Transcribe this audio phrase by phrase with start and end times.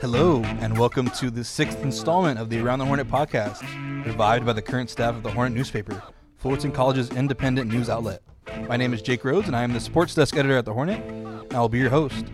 [0.00, 3.60] Hello, and welcome to the sixth installment of the Around the Hornet podcast,
[4.06, 6.02] revived by the current staff of the Hornet newspaper,
[6.38, 8.22] Fullerton College's independent news outlet.
[8.66, 11.04] My name is Jake Rhodes, and I am the sports desk editor at the Hornet,
[11.04, 12.24] and I will be your host.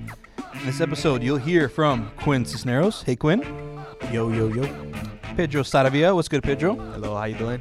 [0.54, 3.02] In this episode, you'll hear from Quinn Cisneros.
[3.02, 3.42] Hey, Quinn.
[4.12, 4.62] Yo, yo, yo.
[5.36, 6.14] Pedro Saravia.
[6.14, 6.76] What's good, Pedro?
[6.76, 7.60] Hello, how you doing?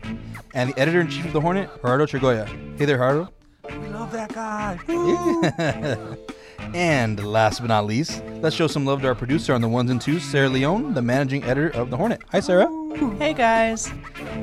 [0.54, 2.48] And the editor in chief of the Hornet, Gerardo Chagolla.
[2.78, 3.34] Hey there, Gerardo.
[3.64, 4.78] We love that guy.
[6.74, 9.92] and last but not least, let's show some love to our producer on the ones
[9.92, 12.22] and twos, Sara Leon, the managing editor of The Hornet.
[12.32, 12.68] Hi, Sara.
[13.18, 13.92] Hey guys.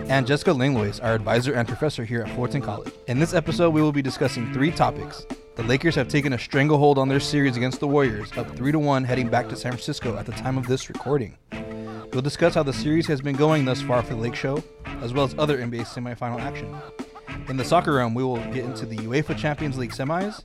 [0.09, 2.93] And Jessica Langlois, our advisor and professor here at Fullerton College.
[3.09, 5.27] In this episode, we will be discussing three topics.
[5.57, 8.79] The Lakers have taken a stranglehold on their series against the Warriors, up 3 to
[8.79, 11.37] 1 heading back to San Francisco at the time of this recording.
[12.13, 14.63] We'll discuss how the series has been going thus far for the Lake Show,
[15.01, 16.75] as well as other NBA semifinal action.
[17.49, 20.45] In the soccer realm, we will get into the UEFA Champions League semis,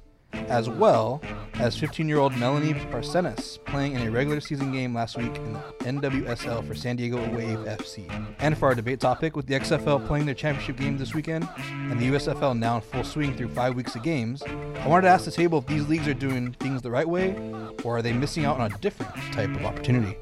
[0.50, 1.22] as well
[1.56, 5.54] as 15 year old Melanie Barcenas playing in a regular season game last week in
[5.54, 8.08] the NWSL for San Diego Wave FC.
[8.40, 12.00] And for our debate topic, with the XFL playing their championship game this weekend and
[12.00, 15.26] the USFL now in full swing through five weeks of games, I wanted to ask
[15.26, 17.36] the table if these leagues are doing things the right way
[17.84, 20.18] or are they missing out on a different type of opportunity.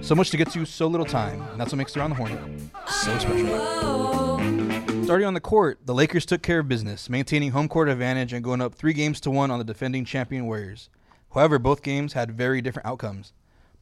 [0.00, 2.40] So much to get to, so little time, and that's what makes Around the Hornet
[2.86, 4.57] so special.
[4.88, 8.42] Starting on the court, the Lakers took care of business, maintaining home court advantage and
[8.42, 10.88] going up three games to one on the defending champion Warriors.
[11.34, 13.32] However, both games had very different outcomes.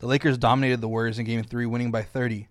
[0.00, 2.48] The Lakers dominated the Warriors in Game 3, winning by 30.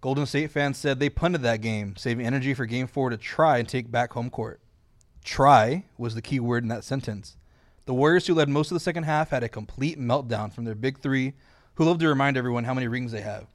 [0.00, 3.58] Golden State fans said they punted that game, saving energy for Game 4 to try
[3.58, 4.60] and take back home court.
[5.24, 7.36] Try was the key word in that sentence.
[7.86, 10.76] The Warriors, who led most of the second half, had a complete meltdown from their
[10.76, 11.32] big three,
[11.74, 13.48] who love to remind everyone how many rings they have.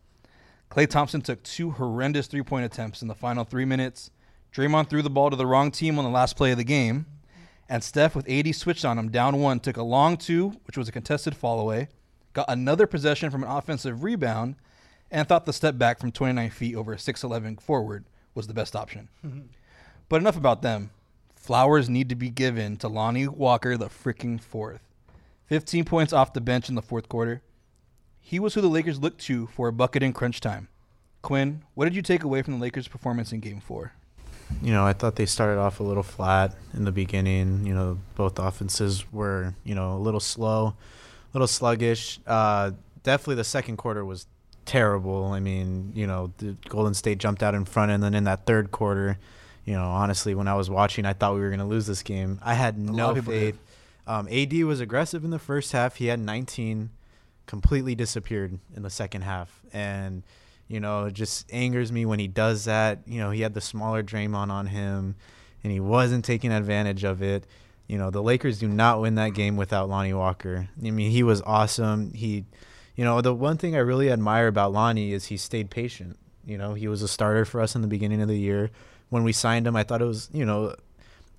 [0.69, 4.11] Klay Thompson took two horrendous three point attempts in the final three minutes.
[4.53, 7.07] Draymond threw the ball to the wrong team on the last play of the game.
[7.67, 10.87] And Steph, with AD switched on him, down one, took a long two, which was
[10.87, 11.87] a contested fall away,
[12.33, 14.55] got another possession from an offensive rebound,
[15.09, 18.75] and thought the step back from 29 feet over a 6'11 forward was the best
[18.75, 19.09] option.
[19.25, 19.47] Mm-hmm.
[20.09, 20.91] But enough about them.
[21.35, 24.81] Flowers need to be given to Lonnie Walker, the freaking fourth.
[25.47, 27.41] 15 points off the bench in the fourth quarter.
[28.21, 30.69] He was who the Lakers looked to for a bucket in crunch time.
[31.21, 33.93] Quinn, what did you take away from the Lakers' performance in game four?
[34.61, 37.65] You know, I thought they started off a little flat in the beginning.
[37.65, 40.75] You know, both offenses were, you know, a little slow, a
[41.33, 42.19] little sluggish.
[42.25, 42.71] Uh,
[43.03, 44.25] definitely the second quarter was
[44.65, 45.27] terrible.
[45.27, 48.45] I mean, you know, the Golden State jumped out in front, and then in that
[48.45, 49.17] third quarter,
[49.65, 52.03] you know, honestly, when I was watching, I thought we were going to lose this
[52.03, 52.39] game.
[52.43, 53.57] I had no faith.
[54.05, 55.95] Um, AD was aggressive in the first half.
[55.95, 56.89] He had 19,
[57.45, 60.23] completely disappeared in the second half, and
[60.73, 63.01] you know, it just angers me when he does that.
[63.05, 65.13] You know, he had the smaller Draymond on him,
[65.63, 67.45] and he wasn't taking advantage of it.
[67.87, 70.67] You know, the Lakers do not win that game without Lonnie Walker.
[70.83, 72.11] I mean, he was awesome.
[72.15, 72.45] He,
[72.95, 76.17] you know, the one thing I really admire about Lonnie is he stayed patient.
[76.43, 78.71] You know, he was a starter for us in the beginning of the year.
[79.09, 80.73] When we signed him, I thought it was, you know,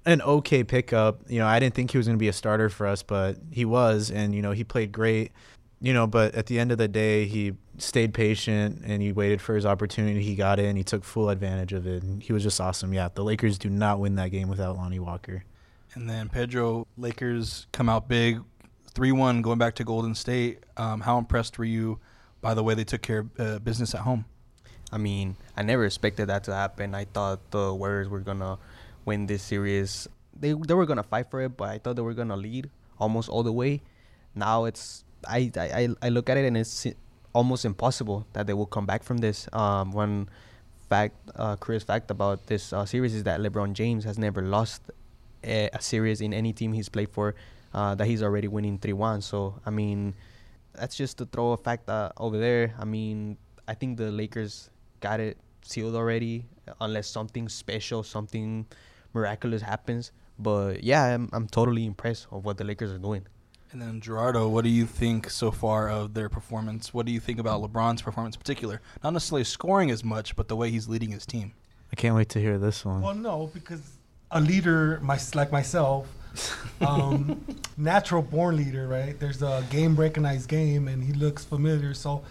[0.06, 1.22] an okay pickup.
[1.28, 3.36] You know, I didn't think he was going to be a starter for us, but
[3.50, 5.32] he was, and you know, he played great.
[5.84, 9.42] You know, but at the end of the day, he stayed patient and he waited
[9.42, 10.22] for his opportunity.
[10.22, 12.02] He got it and he took full advantage of it.
[12.02, 12.94] And he was just awesome.
[12.94, 15.44] Yeah, the Lakers do not win that game without Lonnie Walker.
[15.92, 18.40] And then Pedro, Lakers come out big,
[18.94, 20.60] three one, going back to Golden State.
[20.78, 21.98] Um, how impressed were you
[22.40, 24.24] by the way they took care of uh, business at home?
[24.90, 26.94] I mean, I never expected that to happen.
[26.94, 28.56] I thought the Warriors were gonna
[29.04, 30.08] win this series.
[30.34, 33.28] They they were gonna fight for it, but I thought they were gonna lead almost
[33.28, 33.82] all the way.
[34.34, 36.86] Now it's I I, I look at it and it's
[37.34, 39.48] almost impossible that they will come back from this.
[39.52, 40.28] Um, one
[40.88, 44.82] fact, uh, curious fact about this uh, series is that LeBron James has never lost
[45.42, 47.34] a, a series in any team he's played for.
[47.72, 49.20] Uh, that he's already winning three one.
[49.20, 50.14] So I mean,
[50.74, 52.74] that's just to throw a fact uh, over there.
[52.78, 53.36] I mean,
[53.66, 54.70] I think the Lakers
[55.00, 56.46] got it sealed already,
[56.80, 58.66] unless something special, something
[59.12, 60.12] miraculous happens.
[60.38, 63.26] But yeah, I'm I'm totally impressed of what the Lakers are doing.
[63.74, 66.94] And then Gerardo, what do you think so far of their performance?
[66.94, 68.80] What do you think about LeBron's performance in particular?
[69.02, 71.54] Not necessarily scoring as much, but the way he's leading his team.
[71.92, 73.02] I can't wait to hear this one.
[73.02, 73.82] Well, no, because
[74.30, 76.06] a leader, my, like myself,
[76.86, 77.44] um,
[77.76, 79.18] natural born leader, right?
[79.18, 81.94] There's a game recognized game, and he looks familiar.
[81.94, 82.22] So,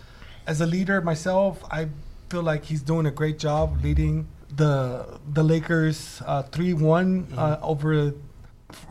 [0.48, 1.90] as a leader myself, I
[2.30, 6.22] feel like he's doing a great job leading the the Lakers
[6.54, 7.38] three uh, one mm-hmm.
[7.38, 8.14] uh, over.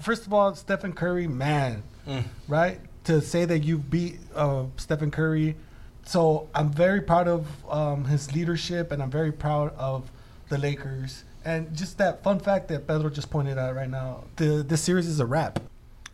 [0.02, 2.24] First of all, Stephen Curry, man, mm.
[2.48, 2.80] right?
[3.04, 5.56] To say that you beat uh, Stephen Curry,
[6.04, 10.10] so I'm very proud of um, his leadership, and I'm very proud of
[10.48, 11.24] the Lakers.
[11.44, 15.08] And just that fun fact that Pedro just pointed out right now, the the series
[15.08, 15.58] is a wrap.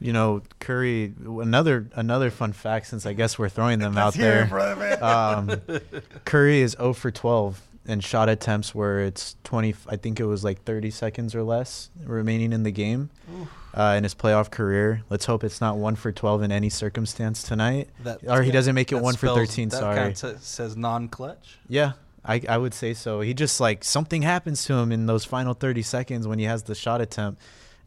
[0.00, 1.12] you know, Curry.
[1.25, 4.46] Another another fun fact, since I guess we're throwing them out Let's there.
[4.46, 5.61] brother, um,
[6.25, 9.75] Curry is 0 for 12 in shot attempts where it's 20.
[9.88, 13.11] I think it was like 30 seconds or less remaining in the game
[13.75, 15.02] uh, in his playoff career.
[15.11, 18.75] Let's hope it's not 1 for 12 in any circumstance tonight, That, or he doesn't
[18.75, 19.69] make it that 1 for spells- 13.
[19.70, 19.96] That Sorry.
[19.96, 21.58] kind of says non-clutch.
[21.69, 21.93] Yeah,
[22.25, 23.20] I, I would say so.
[23.23, 26.64] He just like something happens to him in those final 30 seconds when he has
[26.64, 27.40] the shot attempt.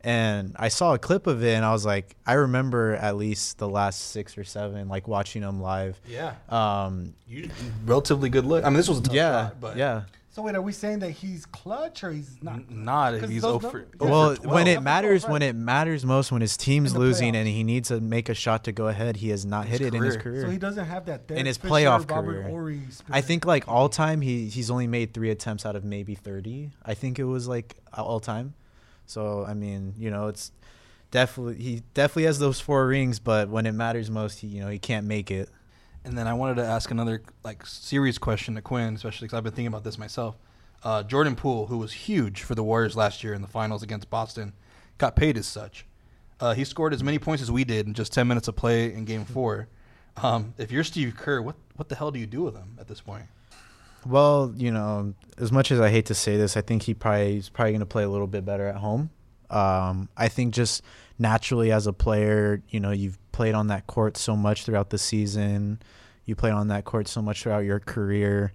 [0.04, 3.60] And I saw a clip of it and I was like, I remember at least
[3.60, 6.00] the last six or seven, like watching him live.
[6.08, 7.50] Yeah, Um, you,
[7.86, 8.66] relatively good look.
[8.66, 10.04] I mean, this was a tough yeah, shot, but yeah.
[10.34, 12.56] So wait, are we saying that he's clutch or he's not?
[12.56, 15.42] N- not if 'Cause he's those 0 for, num- 0 Well, when it matters, when
[15.42, 17.38] it matters most, when his team's losing playoffs.
[17.38, 19.88] and he needs to make a shot to go ahead, he has not His hit
[19.88, 20.24] it in his career.
[20.24, 20.42] career.
[20.44, 22.80] So he doesn't have that Derek In his Fisher, playoff Robert career.
[23.10, 26.72] I think like all time, he he's only made three attempts out of maybe thirty.
[26.86, 28.54] I think it was like all time.
[29.12, 30.52] So I mean, you know, it's
[31.12, 34.70] definitely he definitely has those four rings, but when it matters most, he you know
[34.70, 35.50] he can't make it.
[36.04, 39.44] And then I wanted to ask another like serious question to Quinn, especially because I've
[39.44, 40.38] been thinking about this myself.
[40.84, 44.10] Uh, Jordan Poole, who was huge for the Warriors last year in the finals against
[44.10, 44.54] Boston,
[44.98, 45.86] got paid as such.
[46.40, 48.92] Uh, he scored as many points as we did in just 10 minutes of play
[48.92, 49.68] in Game Four.
[50.18, 52.88] Um, if you're Steve Kerr, what what the hell do you do with him at
[52.88, 53.26] this point?
[54.06, 57.34] Well, you know, as much as I hate to say this, I think he probably
[57.34, 59.12] he's probably going to play a little bit better at home.
[59.50, 60.82] Um, I think just
[61.20, 64.98] naturally as a player, you know, you've played on that court so much throughout the
[64.98, 65.82] season.
[66.26, 68.54] You played on that court so much throughout your career.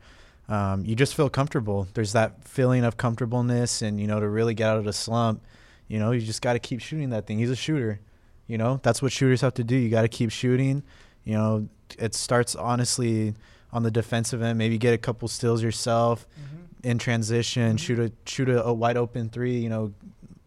[0.48, 1.88] Um, you just feel comfortable.
[1.94, 5.44] There's that feeling of comfortableness, and you know, to really get out of the slump,
[5.88, 7.38] you know, you just got to keep shooting that thing.
[7.38, 8.00] He's a shooter.
[8.46, 9.76] You know, that's what shooters have to do.
[9.76, 10.84] You got to keep shooting.
[11.24, 13.34] You know, it starts honestly
[13.72, 14.58] on the defensive end.
[14.58, 16.84] Maybe get a couple steals yourself Mhm.
[16.90, 17.76] in transition.
[17.76, 17.78] Mhm.
[17.80, 19.58] Shoot a shoot a, a wide open three.
[19.58, 19.92] You know,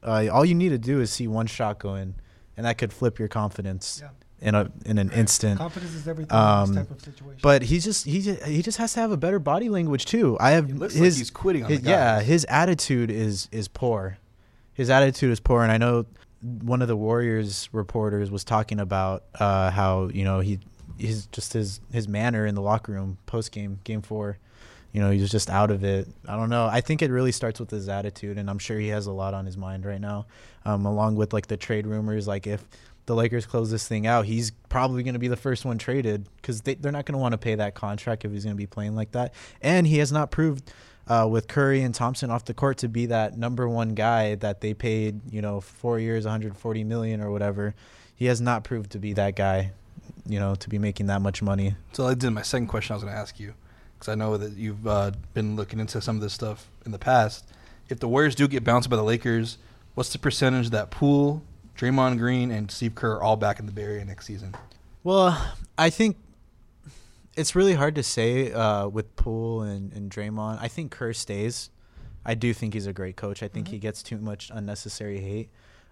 [0.04, 2.16] uh, all you need to do is see one shot go in,
[2.58, 4.10] and that could flip your confidence Yeah.
[4.48, 5.58] in a in an instant.
[5.60, 7.40] Confidence is everything in Um, this type of situation.
[7.42, 10.38] But he's just he just, he just has to have a better body language too.
[10.40, 12.26] I have It looks his like he's quitting on his- the yeah guys.
[12.28, 14.18] his attitude is is poor.
[14.74, 16.06] His attitude is poor, and I know
[16.62, 20.60] one of the Warriors reporters was talking about uh, how you know he
[21.00, 24.38] his just his his manner in the locker room post game game four.
[24.92, 26.08] You know, he was just out of it.
[26.28, 26.66] I don't know.
[26.66, 29.36] I think it really starts with his attitude, and I'm sure he has a lot
[29.36, 30.26] on his mind right now,
[30.66, 32.28] um, along with like the trade rumors.
[32.28, 32.66] Like if
[33.06, 36.28] the Lakers close this thing out, he's probably going to be the first one traded
[36.38, 38.58] because they, they're not going to want to pay that contract if he's going to
[38.58, 39.34] be playing like that.
[39.62, 40.72] And he has not proved
[41.08, 44.62] uh, with Curry and Thompson off the court to be that number one guy that
[44.62, 47.74] they paid, you know, four years, 140 million or whatever.
[48.16, 49.72] He has not proved to be that guy,
[50.30, 51.76] you know, to be making that much money.
[51.94, 53.54] So I did my second question I was going to ask you
[53.98, 57.00] because I know that you've uh, been looking into some of this stuff in the
[57.00, 57.46] past.
[57.90, 59.58] If the Warriors do get bounced by the Lakers,
[59.96, 61.44] what's the percentage that Poole,
[61.76, 64.56] Draymond Green, and Steve Kerr are all back in the Bay Area next season?
[65.04, 66.18] Well, I think
[67.36, 70.60] it's really hard to say uh, with Poole and, and Draymond.
[70.62, 71.70] I think Kerr stays.
[72.26, 73.42] I do think he's a great coach.
[73.42, 75.50] I think he gets too much unnecessary hate.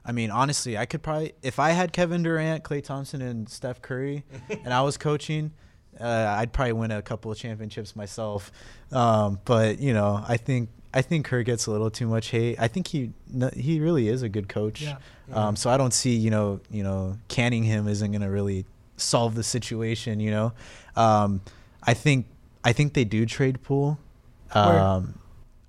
[0.07, 3.81] I mean, honestly, I could probably if I had Kevin Durant, Klay Thompson, and Steph
[3.81, 5.51] Curry, and I was coaching,
[5.99, 8.51] uh, I'd probably win a couple of championships myself.
[8.91, 12.57] Um, but you know, I think I think Kerr gets a little too much hate.
[12.57, 13.11] I think he
[13.53, 14.81] he really is a good coach.
[14.81, 14.97] Yeah.
[15.33, 18.65] Um, so I don't see you know you know canning him isn't gonna really
[18.95, 20.21] solve the situation.
[20.21, 20.53] You know,
[20.95, 21.41] um,
[21.83, 22.27] I think
[22.63, 23.99] I think they do trade Poole.
[24.53, 25.19] Um,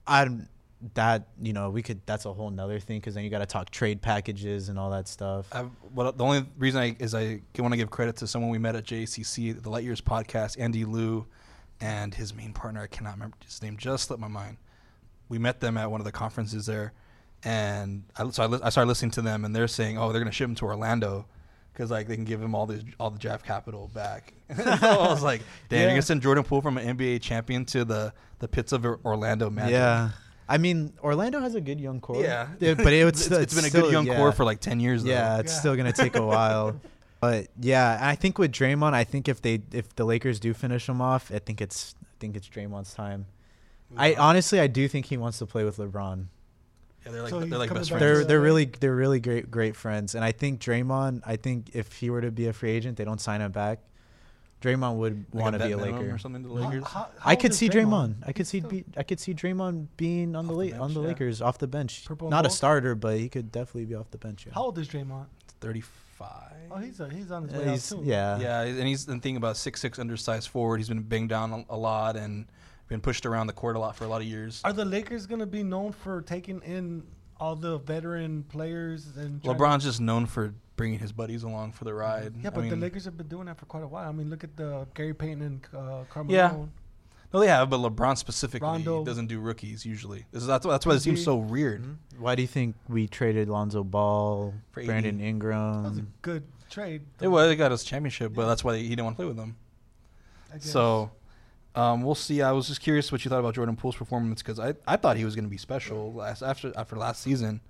[0.07, 0.49] I'm
[0.95, 3.47] that you know we could that's a whole nother thing because then you got to
[3.47, 5.47] talk trade packages and all that stuff.
[5.53, 8.59] I've, well, the only reason I is I want to give credit to someone we
[8.59, 11.27] met at JCC, the Light Years podcast, Andy Liu,
[11.81, 12.83] and his main partner.
[12.83, 14.59] I cannot remember his name; just slipped my mind.
[15.29, 16.93] We met them at one of the conferences there,
[17.43, 20.21] and I, so I, li- I started listening to them, and they're saying, "Oh, they're
[20.21, 21.27] going to ship him to Orlando."
[21.73, 24.33] Because like they can give him all the all the draft capital back.
[24.57, 27.85] so I was like, "Damn, you're gonna send Jordan Poole from an NBA champion to
[27.85, 30.11] the the pits of Orlando Magic?" Yeah,
[30.49, 32.23] I mean Orlando has a good young core.
[32.23, 32.49] yeah.
[32.59, 35.05] but it, it's, it's been a good young core for like ten years.
[35.05, 35.11] Though.
[35.11, 35.59] Yeah, it's Yeah.
[35.61, 36.81] still gonna take a while.
[37.21, 40.89] But yeah, I think with Draymond, I think if they if the Lakers do finish
[40.89, 43.27] him off, I think it's I think it's Draymond's time.
[43.97, 46.27] I honestly I do think he wants to play with LeBron.
[47.05, 48.01] yeah, they're like So they're like best friends.
[48.01, 51.23] They're they're really they're really great great friends, and I think Draymond.
[51.27, 53.81] I think if he were to be a free agent, they don't sign him back.
[54.61, 56.13] Draymond would Like want to be a Laker.
[56.15, 56.85] or something to the Lakers.
[56.85, 58.17] how- how I could see Draymond.
[58.27, 60.75] I could see still- be, I could see Draymond being on the Off the late
[60.75, 61.07] on the yeah.
[61.09, 62.05] Lakers off the bench.
[62.05, 64.47] Purple Not a starter, but he could definitely be off the bench.
[64.47, 64.55] Yeah.
[64.55, 65.27] How old is Draymond?
[65.61, 66.55] Thirty-five.
[66.71, 68.01] Oh, he's a, he's on his Yeah, way out too.
[68.05, 68.39] yeah.
[68.39, 70.79] yeah, and he's been thinking about six six undersized forward.
[70.79, 72.47] He's been banged down a, a lot and
[72.89, 74.61] been pushed around the court a lot for a lot of years.
[74.65, 77.05] Are the Lakers gonna be known for taking in
[77.39, 81.93] all the veteran players and LeBron's just known for bringing his buddies along for the
[81.93, 82.33] ride.
[82.41, 84.09] Yeah, I but the Lakers have been doing that for quite a while.
[84.09, 86.35] I mean, look at the Gary Payton and uh, Carmelo.
[86.35, 86.65] Yeah.
[87.35, 89.05] No, they have, but LeBron specifically Rondo.
[89.05, 90.25] doesn't do rookies usually.
[90.33, 91.83] This is, that's that's why it seems so weird.
[91.83, 92.23] Mm-hmm.
[92.23, 95.21] Why do you think we traded Lonzo Ball, For Brandon AD.
[95.21, 96.13] That was a Ingram?
[96.23, 97.03] good trade.
[97.21, 97.49] It was.
[97.49, 99.57] They got us championship, but that's why he didn't want to play with them.
[100.61, 101.11] So,
[101.75, 102.41] um, we'll see.
[102.41, 105.19] I was just curious what you thought about Jordan Poole's performance because I, I thought
[105.19, 107.61] he was going to be special last after after last season.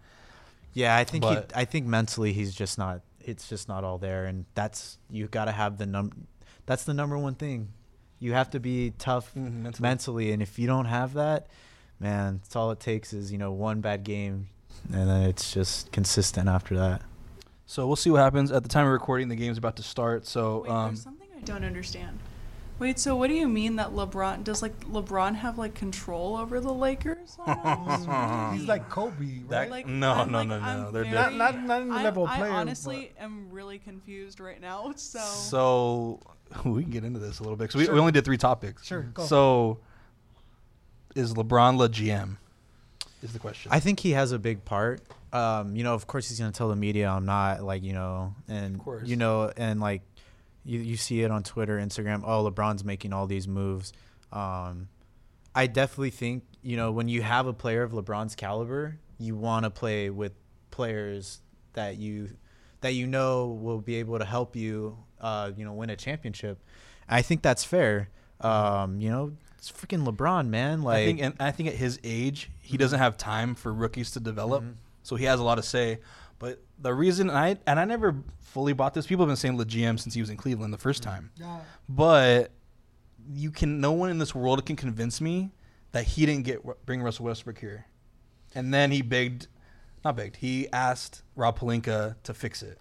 [0.73, 3.01] Yeah, I think he, I think mentally he's just not.
[3.21, 6.27] It's just not all there, and that's you got to have the num.
[6.67, 7.69] That's the number one thing.
[8.21, 9.83] You have to be tough Mhm, mentally.
[9.83, 11.47] mentally, and if you don't have that,
[12.01, 14.49] man, it's all it takes is you know one bad game,
[14.93, 17.03] and then it's just consistent after that.
[17.67, 18.51] So we'll see what happens.
[18.51, 20.27] At the time of recording, the game's about to start.
[20.27, 22.19] So Wait, um, there's something I don't understand.
[22.79, 26.61] Wait, so what do you mean that LeBron does like LeBron have like control over
[26.61, 27.37] the Lakers?
[28.53, 29.71] he's like Kobe, That- right?
[29.71, 31.95] like, no, I'm, no, like, no, no, I'm they're very- Not- not- not in the
[31.97, 34.93] I- level of I player, honestly am really confused right now.
[34.97, 36.21] So, so
[36.65, 37.73] we can get into this a little bit.
[37.73, 37.95] So we, Sure.
[37.95, 38.87] we only did three topics.
[38.87, 39.25] Sure, go.
[39.25, 39.79] So
[41.17, 42.37] is LeBron la GM?
[43.23, 43.73] Is the question.
[43.73, 45.01] I think he has a big part.
[45.33, 48.35] Um, you know, of course, he's gonna tell the media I'm not like you know,
[48.47, 49.09] and Of course.
[49.09, 50.03] you know, and like
[50.69, 52.23] you you see it on Twitter, Instagram.
[52.25, 53.93] Oh, LeBron's making all these moves.
[54.33, 54.89] Um,
[55.55, 59.65] I definitely think you know when you have a player of LeBron's caliber, you want
[59.65, 60.33] to play with
[60.71, 61.41] players
[61.73, 62.31] that you
[62.81, 66.63] that you know will be able to help you, uh, you know, win a championship.
[67.09, 68.09] I think that's fair.
[68.41, 70.83] Um, you know, it's freaking LeBron, man.
[70.83, 74.13] Like, I think, and I think at his age, he doesn't have time for rookies
[74.13, 74.75] to develop, Mhm.
[75.03, 75.99] so he has a lot to say.
[76.81, 79.07] But the reason I and I never fully bought this.
[79.07, 81.07] People have been saying the GM since he was in Cleveland the first mm.
[81.07, 81.61] time, Yeah.
[81.89, 82.53] but
[83.33, 83.81] you can.
[83.81, 85.51] No one in this world can convince me
[85.93, 87.87] that he didn't get bring Russell Westbrook here,
[88.55, 89.49] and then he begged,
[90.05, 90.37] not begged.
[90.37, 92.79] He asked Rob Pelinka to fix it.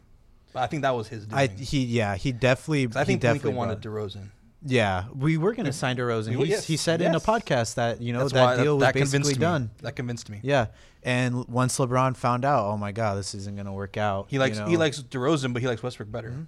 [0.53, 1.39] But I think that was his doing.
[1.39, 2.87] I he yeah he definitely.
[2.95, 4.29] I he think definitely Pelinka wanted brought- DeRozan.
[4.65, 6.37] Yeah we were gonna sign DeRozan.
[6.37, 8.81] We He, yes, he said in a podcast that you know That's that deal was
[8.81, 9.71] that basically done.
[9.81, 10.39] That convinced me.
[10.41, 10.67] Yeah,
[11.03, 14.27] and once LeBron found out, oh my God, this isn't gonna work out.
[14.29, 16.31] He likes you he likes DeRozan, but he likes Westbrook better.
[16.31, 16.47] Mhm.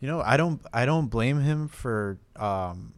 [0.00, 2.92] You know, I don't I don't blame him for um,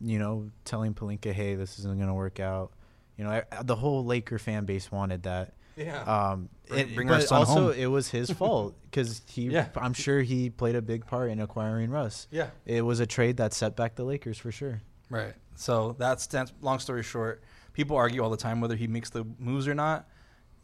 [0.00, 2.72] you know, telling Pelinka, hey, this isn't gonna work out.
[3.16, 5.54] You know, I, the whole Laker fan base wanted that.
[5.76, 6.02] Yeah.
[6.02, 7.74] Um, Bring- it- bring our but son also home.
[7.76, 9.42] it was his fault because he.
[9.48, 9.68] Yeah.
[9.76, 12.26] I'm sure he played a big part in acquiring Russ.
[12.30, 12.50] yeah.
[12.66, 14.80] It was a trade that set back the Lakers for sure.
[15.10, 15.34] Right.
[15.54, 17.42] So that's that's long story short.
[17.72, 20.08] People argue all the time whether he makes the moves or not.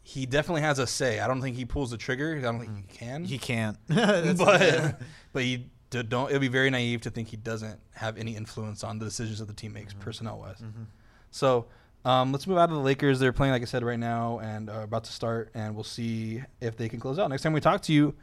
[0.01, 1.19] He definitely has a say.
[1.19, 2.35] I don't think he pulls the trigger.
[2.37, 3.23] I don't think he can.
[3.25, 3.77] He can't.
[3.87, 4.99] That's- but
[5.33, 6.29] but he d- don't.
[6.29, 9.47] It'd be very naive to think he doesn't have any influence on the decisions that
[9.47, 10.59] the team makes personnel wise.
[10.61, 10.85] Mhm.
[11.31, 11.67] So
[12.05, 13.19] um, let's move out of the Lakers.
[13.19, 16.41] They're playing, like I said, right now and are about to start, and we'll see
[16.61, 17.29] if they can close out.
[17.29, 18.15] Next time we talk to you,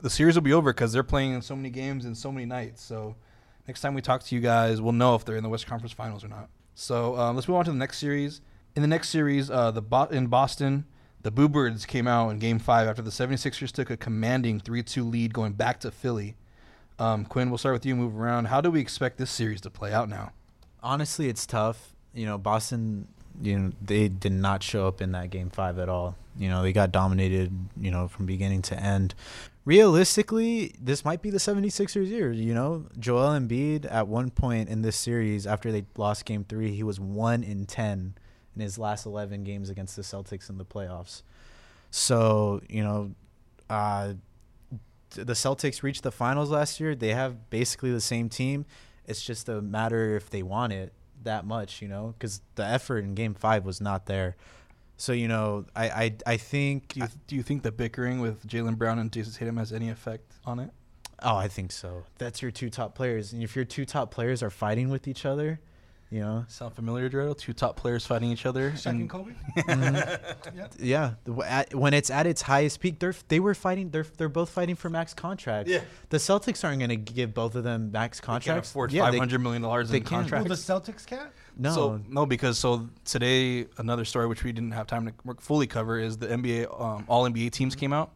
[0.00, 2.46] the series will be over because they're playing in so many games and so many
[2.46, 2.82] nights.
[2.82, 3.16] So
[3.66, 5.92] next time we talk to you guys, we'll know if they're in the West Conference
[5.92, 6.48] Finals or not.
[6.74, 8.40] So um, let's move on to the next series.
[8.74, 10.86] In the next series, uh, the Bo- in Boston,
[11.20, 15.10] the Boo Birds came out in Game Five after the 76ers took a commanding 3-2
[15.10, 16.36] lead, going back to Philly.
[16.98, 17.94] Um, Quinn, we'll start with you.
[17.94, 18.46] Move around.
[18.46, 20.32] How do we expect this series to play out now?
[20.82, 21.94] Honestly, it's tough.
[22.14, 23.08] You know, Boston.
[23.40, 26.16] You know, they did not show up in that game five at all.
[26.38, 27.52] You know, they got dominated.
[27.80, 29.14] You know, from beginning to end.
[29.64, 32.32] Realistically, this might be the 76ers year.
[32.32, 36.72] You know, Joel Embiid at one point in this series, after they lost Game Three,
[36.72, 38.14] he was one in ten
[38.54, 41.22] in his last 11 games against the Celtics in the playoffs.
[41.90, 43.12] So you know,
[43.70, 44.14] uh,
[45.10, 46.94] the Celtics reached the finals last year.
[46.94, 48.66] They have basically the same team.
[49.06, 50.92] It's just a matter if they want it
[51.24, 54.36] that much, you know, because the effort in Game Five was not there.
[54.96, 58.46] So you know, I I, I think Do you, do you think the bickering with
[58.46, 60.70] Jaylen Brown and Jayson Tatum has any effect on it?
[61.22, 62.04] oh I think so.
[62.18, 65.24] That's your two top players, and if your two top players are fighting with each
[65.24, 65.60] other,
[66.12, 67.36] you know, Sound familiar, Dredo?
[67.36, 68.72] Two top players fighting each other.
[68.72, 69.32] Shaq and- and Kobe.
[69.56, 70.20] Mhm.
[70.54, 70.66] yeah.
[70.78, 73.90] yeah, the, at, when it's at its highest peak, they're they were fighting.
[73.90, 75.70] They're they're both fighting for max contracts.
[75.70, 75.80] Yeah.
[76.10, 78.70] the Celtics aren't going to give both of them max They can't contracts.
[78.70, 80.30] afford yeah, five they- hundred million dollars they in can't.
[80.30, 80.66] Well, contracts.
[80.66, 81.32] the Celtics cat.
[81.56, 85.66] no, So no, because so today another story which we didn't have time to fully
[85.66, 88.10] cover is the NBA um, All NBA teams came out,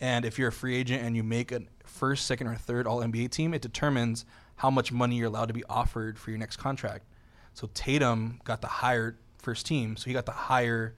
[0.00, 3.00] and if you're a free agent and you make a first, second, or third All
[3.00, 4.24] NBA team, it determines
[4.56, 7.04] how much money you're allowed to be offered for your next contract.
[7.60, 10.96] So Tatum got the higher first team, so he got the higher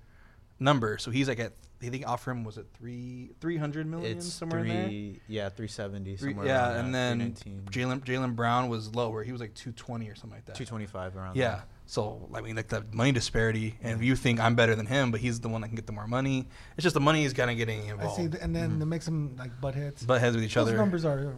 [0.61, 0.97] number.
[0.97, 4.33] So he's like at they think offer him was it three three hundred million It's
[4.33, 4.87] somewhere in there.
[4.87, 6.15] three, yeah, three seventy.
[6.15, 9.25] Three- somewhere yeah, around and that, then Jaylen Jaylen Brown was lower.
[9.25, 10.55] He was like two twenty or something like that.
[10.55, 11.35] two twenty five around.
[11.35, 11.49] Yeah.
[11.49, 11.65] there.
[11.87, 15.21] So I mean, like the money disparity, and you think I'm better than him, but
[15.21, 16.47] he's the one that can get the more money.
[16.77, 18.21] It's just the money is kind of getting involved.
[18.21, 18.83] I see, and then mm-hmm.
[18.83, 20.05] it makes them like butt heads.
[20.05, 20.77] Butt heads with each Those other.
[20.77, 21.35] numbers are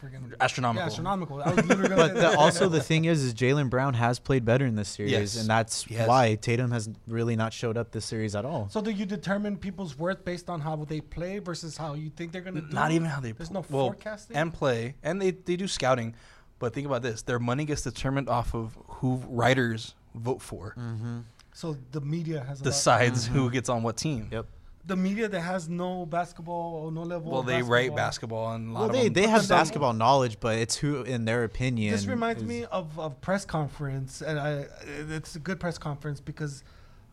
[0.00, 0.82] freaking Astronomical.
[0.82, 1.42] Yeah, astronomical.
[1.42, 4.64] I was gonna But the, also the thing is, is Jaylen Brown has played better
[4.66, 5.36] in this series, Yes.
[5.40, 6.06] and that's Yes.
[6.08, 8.68] why Tatum has really not showed up this series at all.
[8.70, 12.32] So do you determine people's worth based on how they play versus how you think
[12.32, 12.72] they're gonna do?
[12.74, 13.32] Not even how they.
[13.32, 13.38] Play.
[13.38, 14.36] There's no well, forecasting?
[14.36, 16.14] and play, and they they do scouting,
[16.58, 21.18] but think about this: their money gets determined off of who writers vote for, Mm-hmm.
[21.52, 24.28] So the media has a lot- decides who gets on what team.
[24.30, 24.46] Yep.
[24.86, 27.32] The media that has no basketball or no level.
[27.32, 29.56] Well, of they write basketball, and a lot Well, of they, them, they have some-
[29.58, 31.92] basketball knowledge, but it's who, in their opinion.
[31.92, 34.66] This reminds is- me of a press conference, and I,
[35.10, 36.62] it's a good press conference because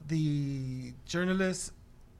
[0.07, 1.71] the journalist,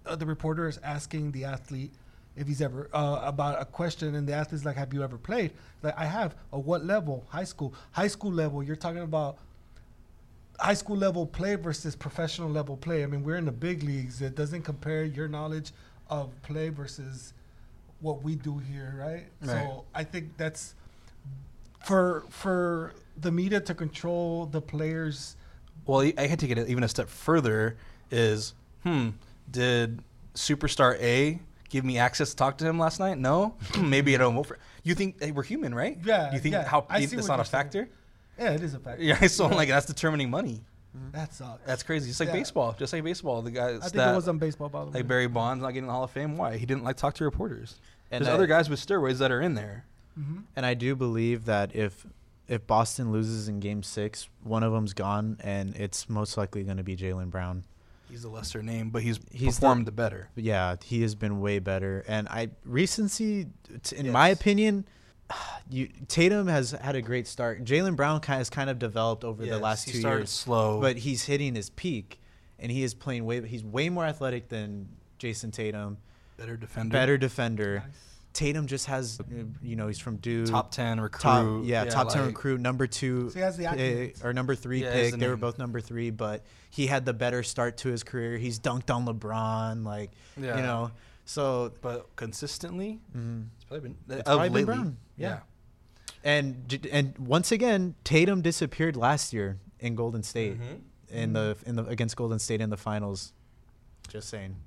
[0.06, 1.94] uh, the reporter is asking the athlete
[2.36, 5.52] if he's ever uh, about a question, and the athlete's like, "Have you ever played?"
[5.84, 6.36] Like, I have.
[6.52, 7.26] At what level?
[7.30, 7.74] High school.
[7.92, 8.64] High school level.
[8.64, 9.38] You're talking about
[10.64, 13.04] high school level play versus professional level play.
[13.04, 14.22] I mean, we're in the big leagues.
[14.22, 15.72] It doesn't compare your knowledge
[16.10, 17.34] of play versus
[18.00, 19.26] what we do here, right?
[19.42, 19.64] Right.
[19.64, 20.76] So I think that's
[21.84, 25.36] for for the media to control the players.
[25.86, 27.76] well, I had to get it even a step further.
[28.10, 28.54] Is
[28.84, 29.10] hmm,
[29.52, 30.02] did
[30.34, 31.40] superstar A
[31.70, 33.18] give me access to talk to him last night?
[33.18, 34.60] No, maybe I don't vote for.
[34.84, 35.98] You think hey, we're human, right?
[36.06, 36.64] Yeah, You think yeah.
[36.64, 37.88] how I it's not a saying.
[38.38, 38.44] Factor?
[38.52, 39.00] Yeah, it is a fact.
[39.02, 40.62] Yeah, so like that's determining money.
[41.12, 41.66] that sucks.
[41.66, 42.10] That's crazy.
[42.10, 42.34] Just like Yeah.
[42.34, 43.42] baseball, just like baseball.
[43.42, 44.92] The guys I think that it was on baseball, by the way.
[45.00, 46.38] like Barry Bonds not getting the Hall of Fame.
[46.38, 46.58] Why?
[46.58, 47.76] He didn't like talk to reporters.
[48.12, 49.86] And There's I- other guys with steroids that are in there.
[50.16, 52.06] hmm And I do believe that if
[52.48, 56.76] if Boston loses in Game Six, one of them's gone, and it's most likely going
[56.78, 57.64] to be Jaylen Brown.
[58.10, 60.30] He's a lesser name, but he's, He's performed the, better.
[60.36, 62.04] Yeah, he has been way better.
[62.08, 63.48] And I recency,
[63.82, 64.86] t- in my opinion,
[65.70, 67.64] you Tatum has had a great start.
[67.66, 71.56] Jaylen Brown has kind of developed over the last two years, slow, but he's hitting
[71.56, 72.20] his peak,
[72.60, 73.46] and he is playing way.
[73.48, 74.90] He's way more athletic than
[75.20, 75.98] Jayson Tatum.
[76.38, 77.84] better defender, Better defender.
[77.86, 77.96] Nice.
[78.34, 79.20] Tatum just has,
[79.62, 80.50] you know, he's from Duke.
[80.50, 81.22] top ten recruit.
[81.22, 84.82] top, yeah, top ten recruit, number two, So he has the pick, or number three
[84.82, 85.12] Yeah, pick.
[85.12, 88.38] the They were both number three, but he had the better start to his career.
[88.40, 90.56] He's dunked on LeBron, like Yeah.
[90.58, 90.90] you know.
[91.26, 93.48] So But consistently, mhm.
[93.56, 94.66] it's probably been It's of probably been lately.
[94.66, 95.30] Brown, Yeah.
[95.30, 95.40] yeah.
[96.24, 100.82] and and once again, Tatum disappeared last year in Golden State Mhm.
[101.10, 103.34] in the in the against Golden State in the finals.
[104.10, 104.58] Just saying.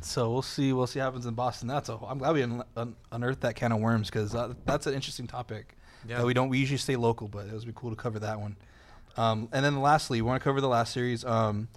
[0.00, 0.72] So we'll see.
[0.72, 1.68] We'll see what happens in Boston.
[1.68, 1.96] That's a.
[2.04, 5.28] I'm glad we un- un- unearthed that can of worms because uh, that's an interesting
[5.28, 5.76] topic.
[6.08, 6.24] Yeah.
[6.24, 6.48] we don't.
[6.48, 8.56] We usually stay local, but it would be cool to cover that one.
[9.16, 11.24] Um, and then lastly, we want to cover the last series.
[11.24, 11.68] Um,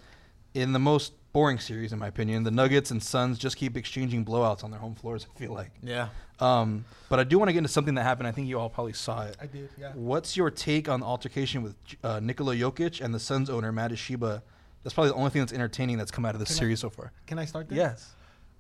[0.56, 4.24] in the most boring series, in my opinion, the Nuggets and Suns just keep exchanging
[4.24, 5.26] blowouts on their home floors.
[5.36, 5.72] I feel like.
[5.82, 6.10] Yeah.
[6.40, 8.28] Um, but I do want to get into something that happened.
[8.28, 9.36] I think you all probably saw it.
[9.42, 9.92] I did, yeah.
[9.94, 13.92] What's your take on the altercation with uh, Nikola Jokic and the Suns owner Mat
[13.92, 14.42] Ishbia?
[14.84, 16.80] That's probably the only thing that's entertaining that's come out of this Can I- series
[16.80, 17.12] so far.
[17.26, 17.78] Can I start there?
[17.78, 18.14] Yes.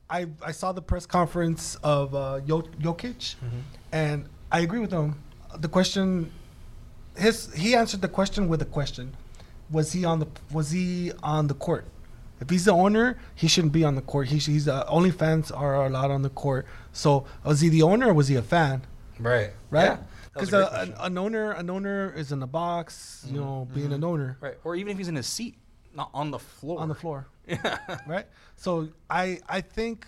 [0.10, 3.36] I, I saw the press conference of uh, Jo- Jokic,
[3.92, 5.16] and I agree with him.
[5.58, 6.32] The question,
[7.18, 9.16] his he answered the question with a question:
[9.72, 11.86] Was he on the Was he on the court?
[12.44, 14.28] If he's the owner, he shouldn't be on the court.
[14.28, 16.66] He, sh- he's uh, only fans are allowed on the court.
[16.92, 18.84] So was he the owner or was he a fan?
[19.20, 19.52] Right.
[19.70, 19.84] Right?
[19.86, 19.98] Yeah.
[20.34, 23.26] That was Because a great uh, an, an owner, an owner is in the box.
[23.30, 24.56] You know, being an owner Right.
[24.64, 25.56] Or even if he's in his seat,
[25.96, 26.80] not on the floor.
[26.80, 27.28] on the floor.
[27.48, 27.78] Yeah.
[28.08, 28.26] right?
[28.56, 30.08] So I I think,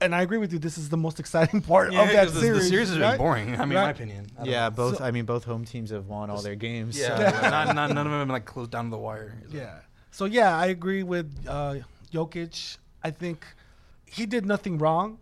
[0.00, 0.58] and I agree with you.
[0.58, 2.62] This is the most exciting part Yeah, of that the, series.
[2.64, 3.10] the series has right?
[3.12, 3.48] been boring.
[3.54, 4.26] I mean, in my opinion.
[4.42, 4.70] Yeah, know.
[4.70, 4.96] both.
[4.98, 6.98] So- I mean, both home teams have won all their games.
[6.98, 7.16] Yeah.
[7.16, 9.34] so- not, not, none of them have been like closed down to the wire.
[9.50, 9.78] Yeah.
[10.16, 11.74] So yeah, I agree with uh,
[12.10, 12.78] Jokic.
[13.04, 13.44] I think
[14.06, 15.18] he did nothing wrong.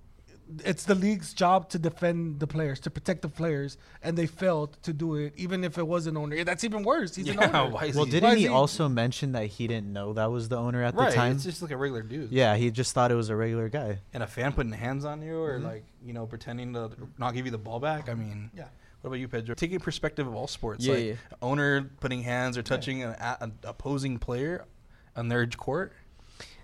[0.64, 4.76] It's the league's job to defend the players, to protect the players, and they failed
[4.84, 6.44] to do it, even if it was an owner.
[6.44, 7.16] That's even worse.
[7.16, 7.72] He's an Yeah, owner.
[7.74, 10.30] why is Well, he- didn't is he he- also mention that he didn't know that
[10.30, 11.10] was the owner at right.
[11.10, 11.32] the time?
[11.32, 12.30] It's just like a regular dude.
[12.30, 13.98] yeah, he just thought it was a regular guy.
[14.12, 15.64] And a fan putting hands on you or Mhm.
[15.64, 18.08] like, you know, pretending to not give you the ball back.
[18.08, 18.68] I mean, Yeah.
[19.00, 19.56] what about you, Pedro?
[19.56, 20.84] Taking perspective of all sports.
[20.86, 21.14] Yeah, like yeah.
[21.42, 24.64] owner putting hands or touching an, a, an opposing player
[25.16, 25.92] on their court.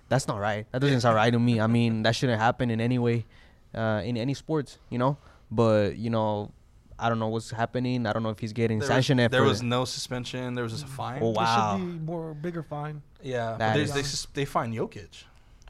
[0.09, 0.67] That's not right.
[0.73, 1.61] That doesn't sound right to me.
[1.61, 3.27] I mean, that shouldn't happen in any way,
[3.75, 5.17] uh, in any sports, you know.
[5.51, 6.51] But you know,
[6.99, 8.07] I don't know what's happening.
[8.07, 9.21] I don't know if he's getting There was, sanctioned.
[9.33, 10.55] there was no suspension.
[10.55, 11.23] There was just a fine.
[11.23, 11.77] Oh, wow.
[11.77, 13.03] There should be more bigger fine.
[13.23, 15.25] Yeah, but That they, is- they, sus- they fined Jokic.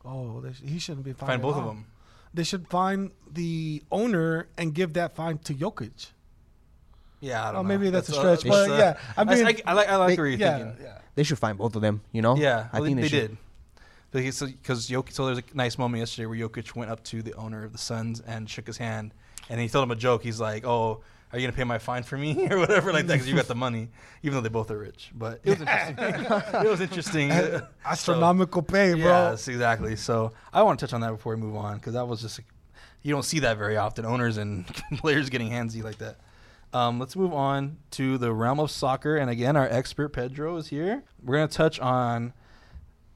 [0.04, 1.28] Oh, they sh- he shouldn't be fined.
[1.28, 1.84] Fined at both of them.
[2.32, 6.12] They should fine the owner and give that fine to Jokic.
[7.20, 7.68] Yeah, I don't Oh, know.
[7.68, 9.88] maybe that's a uh, stretch, that's, but uh, yeah, I I, mean- I, I like
[9.88, 10.84] I like They- what you're yeah, thinking.
[10.84, 10.98] yeah.
[11.14, 12.02] They should find both of them.
[12.12, 12.36] You know.
[12.36, 13.28] Yeah, I well, think they, they, they should.
[13.28, 13.38] did.
[14.12, 17.34] Because because Jokic, so there's a nice moment yesterday where Jokic went up to the
[17.34, 19.14] owner of the Suns and shook his hand,
[19.48, 20.22] and he told him a joke.
[20.24, 21.00] He's like, "Oh,
[21.32, 23.14] are you gonna pay my fine for me or whatever like that?
[23.14, 23.88] Because you got the money,
[24.22, 25.96] even though they both are rich." But it was interesting.
[26.64, 27.30] it was interesting.
[27.84, 29.02] Astronomical pay, bro.
[29.02, 29.94] Yes, exactly.
[29.94, 32.40] So I want to touch on that before we move on because that was just
[33.02, 34.04] you don't see that very often.
[34.04, 36.18] Owners and players getting handsy like that.
[36.72, 40.68] Um, let's move on to the realm of soccer, and again, our expert Pedro is
[40.68, 41.02] here.
[41.22, 42.32] We're gonna touch on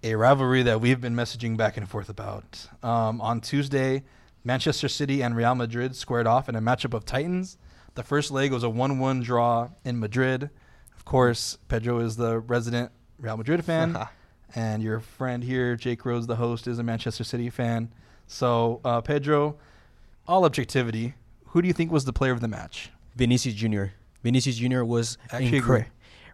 [0.03, 2.67] a rivalry that we've been messaging back and forth about.
[2.83, 4.03] Um, on Tuesday,
[4.43, 7.57] Manchester City and Real Madrid squared off in a matchup of Titans.
[7.95, 10.51] The first leg was a 1 1 draw in Madrid.
[10.97, 13.97] Of course, Pedro is the resident Real Madrid fan,
[14.57, 17.93] and your friend here, Jake Rhodes, the host, is a Manchester City fan.
[18.27, 19.57] So, uh, Pedro,
[20.27, 21.15] all objectivity,
[21.47, 22.91] who do you think was the player of the match?
[23.17, 23.93] Vinicius Junior.
[24.23, 25.87] Vinicius Junior was Actually incre-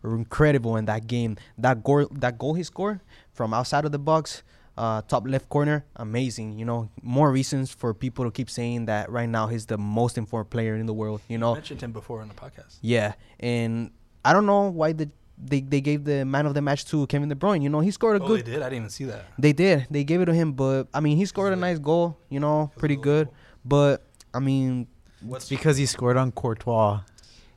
[0.05, 1.37] incredible in that game.
[1.59, 3.01] That goal, that goal he scored
[3.33, 4.43] from outside of the box,
[4.79, 6.59] uh, top left corner, amazing.
[6.59, 10.17] You know, more reasons for people to keep saying that right now he's the most
[10.17, 11.21] informed player in the world.
[11.29, 12.79] You know, mentioned him before on the podcast.
[12.81, 13.91] yeah, and
[14.25, 15.11] I don't know why the
[15.43, 17.63] they, they gave the man of the match to Kevin De Bruyne.
[17.63, 18.61] You know, he scored a Oh, good they did?
[18.63, 19.25] I didn't even see that.
[19.39, 19.87] They did.
[19.91, 22.19] They gave it to him, but I mean, he scored a nice goal.
[22.29, 23.29] You know, pretty good.
[23.65, 24.87] But I mean,
[25.23, 27.01] What's because he scored on Courtois.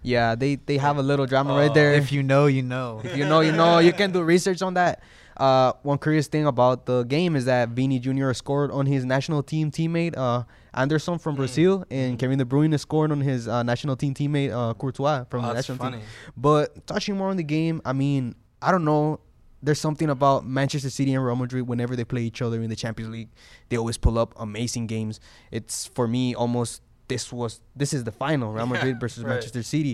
[0.01, 1.93] yeah, they they have a little drama right there.
[1.93, 3.01] If you know, you know.
[3.03, 3.79] If you know, you know.
[3.79, 5.01] You can do research on that.
[5.35, 8.33] Uh, one curious thing about the game is that Vini Jr.
[8.33, 10.43] scored on his national team teammate uh,
[10.75, 14.73] Ederson from Brazil, and Kevin De Bruyne scored on his uh, national team teammate uh,
[14.75, 15.97] Courtois from Oh, the national funny.
[15.97, 16.05] team.
[16.37, 19.21] But touching more on the game, I mean, I don't know.
[19.63, 21.67] There's something about Manchester City and Real Madrid.
[21.67, 23.29] Whenever they play each other in the Champions League,
[23.69, 25.19] they always pull up amazing games.
[25.51, 26.81] It's for me almost
[27.13, 29.33] this was this is the final Real Madrid versus right.
[29.33, 29.93] Manchester City,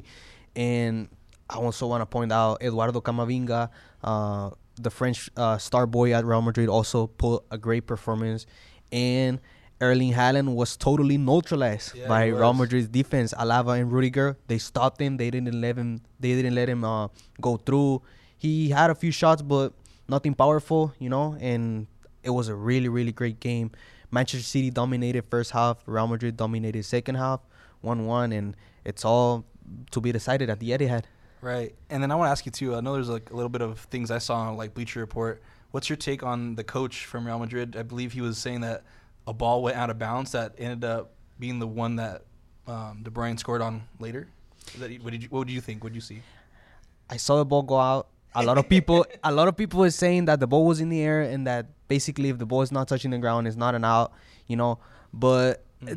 [0.55, 1.09] and
[1.49, 3.69] I also want to point out Eduardo Camavinga,
[4.03, 4.49] uh,
[4.85, 8.45] the French uh, star boy at Real Madrid, also put a great performance,
[8.91, 9.39] and
[9.81, 12.53] Erling Haaland was totally neutralized Yeah, by Real.
[12.53, 13.33] Madrid's defense.
[13.33, 15.17] Alaba and Rudiger, they stopped him.
[15.17, 16.01] They didn't let him.
[16.19, 17.07] They didn't let him uh,
[17.39, 18.01] go through.
[18.37, 19.73] He had a few shots, but
[20.07, 21.37] nothing powerful, you know.
[21.39, 21.87] And
[22.23, 23.71] it was a really, really great game.
[24.11, 25.83] Manchester City dominated first half.
[25.85, 27.41] Real Madrid dominated second half,
[27.81, 29.45] one-one, and it's all
[29.91, 31.03] to be decided at the Etihad.
[31.41, 31.75] Right.
[31.89, 32.75] And then I want to ask you too.
[32.75, 35.41] I know there's like a little bit of things I saw on like Bleacher Report.
[35.71, 37.77] What's your take on the coach from Real Madrid?
[37.77, 38.83] I believe he was saying that
[39.27, 42.23] a ball went out of bounds that ended up being the one that
[42.67, 44.27] um, De Bruyne scored on later.
[44.79, 45.83] That, what did you What did you think?
[45.83, 46.21] What did you see?
[47.09, 48.07] I saw the ball go out.
[48.35, 50.89] A lot of people, a lot of people is saying that the ball was in
[50.89, 53.75] the air and that basically if the ball is not touching the ground, it's not
[53.75, 54.11] an out.
[54.47, 54.79] You know,
[55.13, 55.95] but uh,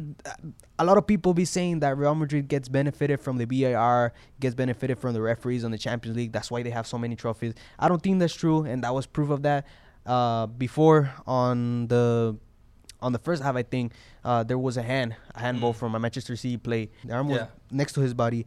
[0.78, 4.54] a lot of people be saying that Real Madrid gets benefited from the VAR, gets
[4.54, 6.32] benefited from the referees on the Champions League.
[6.32, 7.54] That's why they have so many trophies.
[7.78, 9.66] I don't think that's true, and that was proof of that.
[10.06, 12.36] Uh, before on the
[13.00, 13.92] on the first half, I think
[14.24, 16.90] uh, there was a hand, a handball from a Manchester City play.
[17.04, 17.46] The arm was Yeah.
[17.70, 18.46] next to his body,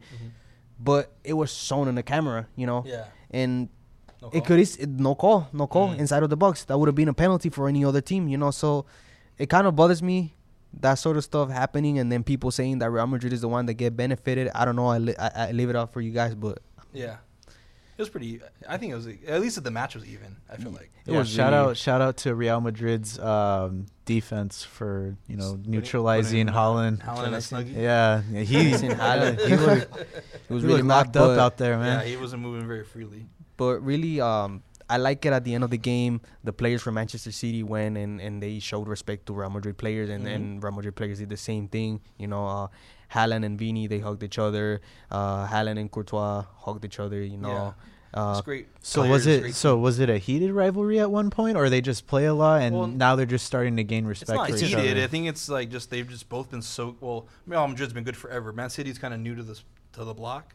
[0.78, 2.82] but it was shown on the camera, you know.
[2.86, 3.04] Yeah.
[3.30, 3.68] And
[4.32, 5.98] it could is no call, no call Mhm.
[5.98, 6.64] inside of the box.
[6.64, 8.50] That would have been a penalty for any other team, you know.
[8.50, 8.86] So
[9.38, 10.34] it kind of bothers me
[10.80, 13.66] that sort of stuff happening, and then people saying that Real Madrid is the one
[13.66, 14.50] that get benefited.
[14.54, 14.86] I don't know.
[14.88, 16.58] I, li- I, I leave it out for you guys, but
[16.92, 17.16] Yeah.
[17.98, 18.40] It was pretty.
[18.68, 20.36] I think it was at least the match was even.
[20.52, 20.90] I feel like.
[21.06, 25.38] It yeah, was shout really- out shout out to Real Madrid's um, defense for you
[25.38, 27.00] know neutralizing putting, Holland.
[27.00, 27.74] Haaland and snuggie.
[27.74, 31.38] Yeah, yeah, he Listen, Haaland, he looked, it was he really looked mad, locked up
[31.38, 31.86] out there, man.
[31.86, 32.06] Yeah, man.
[32.06, 33.28] he wasn't moving very freely.
[33.56, 36.20] But really um I like it at the end of the game.
[36.44, 40.08] The players from Manchester City went and, and they showed respect to Real Madrid players,
[40.10, 40.34] and, Mhm.
[40.34, 42.00] and Real Madrid players did the same thing.
[42.18, 42.68] You know, uh,
[43.12, 44.80] Haaland and Vini they hugged each other.
[45.10, 47.20] Uh, Haaland and Courtois hugged each other.
[47.20, 47.74] You know,
[48.14, 48.68] uh, it's great.
[48.80, 49.82] So players, was it great so team.
[49.82, 52.76] was it a heated rivalry at one point, or they just play a lot and
[52.76, 54.30] Well, now they're just starting to gain respect?
[54.30, 54.96] It's respect not for each heated.
[54.98, 55.02] other?
[55.04, 57.26] I think it's like just they've just both been so well.
[57.44, 58.52] Real Madrid's been good forever.
[58.52, 59.64] Man City's kind of new to this
[59.94, 60.54] to the block,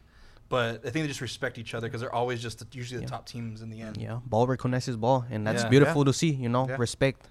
[0.52, 3.04] but I think they just respect each other because they're always just the, usually the
[3.04, 3.08] Yeah.
[3.16, 3.96] top teams in the end.
[3.96, 5.70] yeah, ball recognizes ball, and that's Yeah.
[5.70, 6.30] beautiful to see.
[6.30, 6.76] You know, Yeah.
[6.76, 7.26] respect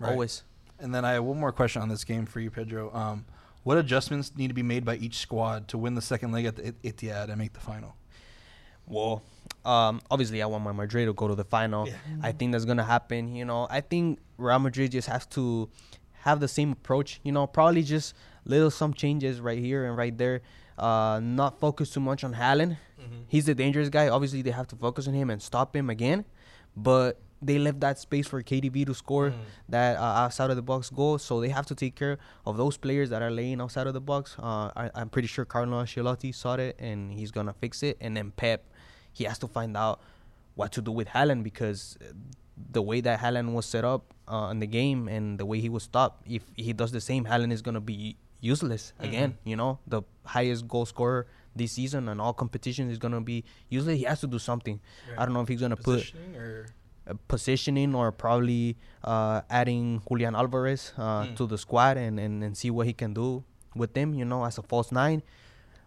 [0.00, 0.10] Right.
[0.10, 0.42] always.
[0.80, 2.92] And then I have one more question on this game for you, Pedro.
[2.92, 3.24] Um,
[3.62, 6.56] what adjustments need to be made by each squad to win the second leg at
[6.56, 7.94] the Etihad and make the final?
[8.84, 9.22] Well,
[9.64, 11.86] um, obviously, I want my Madrid to go to the final.
[11.86, 11.94] Yeah.
[12.20, 13.36] I think that's gonna happen.
[13.36, 15.68] You know, I think Real Madrid just has to
[16.24, 17.20] have the same approach.
[17.22, 20.42] You know, probably just little some changes right here and right there.
[20.78, 22.76] Uh, not focus too much on Haaland.
[23.28, 24.08] He's the dangerous guy.
[24.08, 26.24] Obviously, they have to focus on him and stop him again.
[26.76, 29.32] But they left that space for KDB to score
[29.68, 31.18] that uh, outside of the box goal.
[31.18, 34.00] So they have to take care of those players that are laying outside of the
[34.00, 34.36] box.
[34.38, 37.96] Uh, I, I'm pretty sure Carlo Ancelotti saw it and he's gonna fix it.
[38.00, 38.64] And then Pep,
[39.12, 40.00] he has to find out
[40.54, 41.98] what to do with Haaland because
[42.70, 45.68] the way that Haaland was set up, uh, in the game and the way he
[45.68, 46.26] was stopped.
[46.26, 49.36] If he does the same, Haaland is gonna be useless again.
[49.44, 53.98] You know, the highest goal scorer this season and all competitions is gonna be useless.
[53.98, 54.80] He has to do something.
[55.16, 56.66] I don't know if he's gonna put Positioning or
[57.28, 62.70] positioning or probably uh, adding Julian Alvarez uh, to the squad and, and, and see
[62.70, 63.44] what he can do
[63.76, 65.22] with them, you know, as a false nine.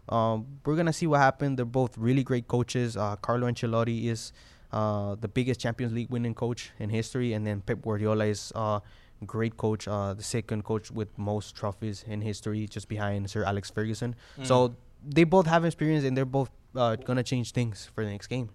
[0.07, 1.57] Um, we're going to see what happens.
[1.57, 2.95] They're both really great coaches.
[2.95, 4.31] Uh, Carlo Ancelotti is
[4.71, 8.79] uh, the biggest Champions League winning coach in history, and then Pep Guardiola is uh,
[9.25, 13.69] great coach, uh, the second coach with most trophies in history, just behind Sir Alex
[13.69, 14.15] Ferguson.
[14.43, 18.09] So they both have experience, and they're both uh, going to change things for the
[18.09, 18.49] next game.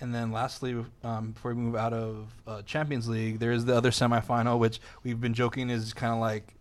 [0.00, 3.76] And then lastly, um, before we move out of uh, Champions League, there is the
[3.76, 6.54] other semifinal, which we've been joking is kind of like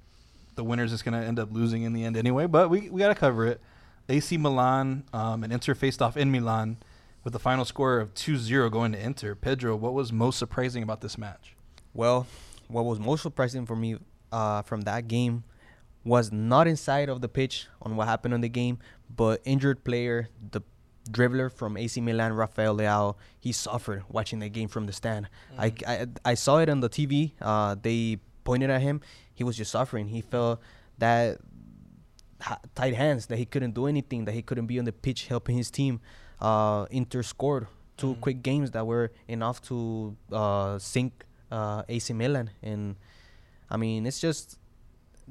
[0.56, 2.48] the winner's just going to end up losing in the end anyway.
[2.48, 3.62] But we, we got to cover it.
[4.10, 6.78] AC Milan um, and Inter faced off in Milan
[7.24, 9.36] with the final score of 2-0 going to Inter.
[9.36, 11.56] Pedro, what was most surprising about this match?
[11.94, 12.28] Well,
[12.69, 13.97] what was most surprising for me
[14.32, 15.43] uh, from that game
[16.03, 18.79] was not inside of the pitch on what happened on the game,
[19.13, 20.62] but injured player, the
[21.12, 25.27] dribbler from AC Milan, Rafael Leao, he suffered watching the game from the stand.
[25.58, 27.34] I, I, I saw it on the TV.
[27.41, 29.01] Uh, they pointed at him.
[29.34, 30.08] He was just suffering.
[30.08, 30.62] He felt
[30.99, 31.39] that
[32.41, 35.27] ha- tight hands that he couldn't do anything, that he couldn't be on the pitch
[35.27, 35.99] helping his team.
[36.39, 42.49] Uh, Inter scored 2 quick games that were enough to uh, sink uh, AC Milan,
[42.62, 42.95] and
[43.69, 44.57] I mean it's just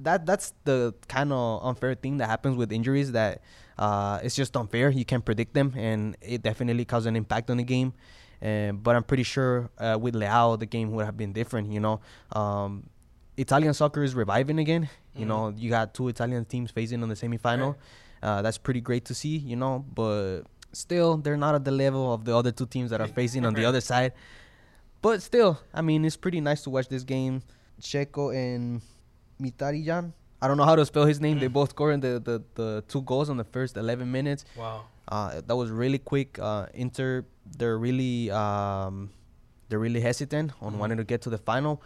[0.02, 3.42] that that's the kind of unfair thing that happens with injuries that
[3.78, 4.90] uh, it's just unfair.
[4.90, 7.92] You can't predict them, and it definitely caused an impact on the game.
[8.40, 11.72] And but I'm pretty sure uh, with Leao, the game would have been different.
[11.72, 12.00] You know,
[12.32, 12.88] um,
[13.36, 14.88] Italian soccer is reviving again.
[15.16, 17.74] You know, you got two Italian teams facing on the semifinal.
[18.22, 19.36] Uh, that's pretty great to see.
[19.38, 23.00] You know, but still, they're not at the level of the other two teams that
[23.00, 24.12] are facing on the other side.
[25.00, 27.42] But still, I mean, it's pretty nice to watch this game.
[27.80, 28.82] Dzeko and
[29.40, 30.12] Mkhitaryan.
[30.40, 31.38] I don't know how to spell his name.
[31.38, 34.44] They both scored the, the, the two goals on the first 11 minutes.
[34.56, 34.84] Wow.
[35.08, 36.38] Uh, that was really quick.
[36.38, 37.24] Uh, Inter,
[37.56, 39.10] they're really um,
[39.68, 41.82] they're really hesitant on wanting to get to the final.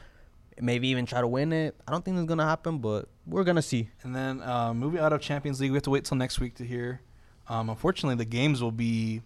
[0.61, 1.77] Maybe even try to win it.
[1.87, 3.89] I don't think it's gonna happen, but we're gonna see.
[4.03, 6.57] And then uh, moving out of Champions League, we have to wait till next week
[6.57, 7.01] to hear.
[7.49, 9.23] Um, unfortunately, the games will be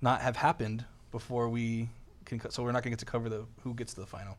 [0.00, 1.88] not have happened before we
[2.26, 2.38] can.
[2.38, 4.36] Co- so we're not gonna get to cover the who gets to the final.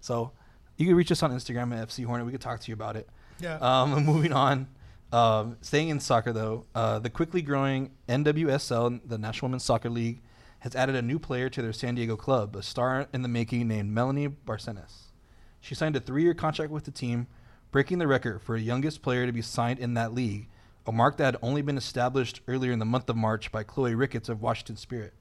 [0.00, 0.32] So
[0.76, 2.26] you can reach us on Instagram at FC Hornet.
[2.26, 3.08] We could talk to you about it.
[3.40, 3.56] Yeah.
[3.56, 4.68] Um, moving on.
[5.12, 10.22] Um, staying in soccer though, uh, the quickly growing NWSL, the National Women's Soccer League,
[10.60, 13.66] has added a new player to their San Diego club, a star in the making
[13.66, 15.08] named Melanie Barcenas.
[15.60, 17.26] She signed a three-year contract with the team,
[17.70, 20.48] breaking the record for a youngest player to be signed in that league,
[20.86, 23.94] a mark that had only been established earlier in the month of March by Chloe
[23.94, 25.14] Ricketts of Washington Spirit.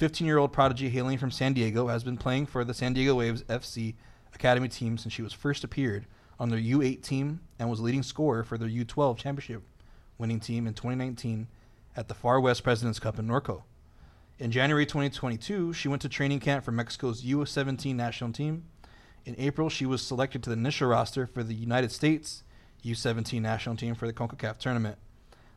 [0.00, 3.42] The 15-year-old prodigy hailing from San Diego has been playing for the San Diego Waves
[3.42, 3.96] FC
[4.34, 6.06] academy team since she was first appeared
[6.38, 9.62] on their U8 team and was leading scorer for their U12 championship
[10.16, 11.48] winning team in 2019
[11.98, 13.64] at the Far West President's Cup in Norco.
[14.38, 18.64] In January 2022, she went to training camp for Mexico's U17 national team.
[19.26, 22.42] In April, she was selected to the initial roster for the United States
[22.86, 24.96] U17 national team for the CONCACAF tournament.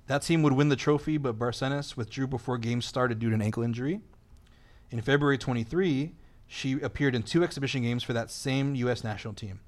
[0.08, 3.42] That team would win the trophy, but Barcenas withdrew before games started due to an
[3.42, 4.02] ankle injury.
[4.94, 6.14] In February 23,
[6.46, 9.04] she appeared in two exhibition games for that same U.S.
[9.04, 9.60] national team.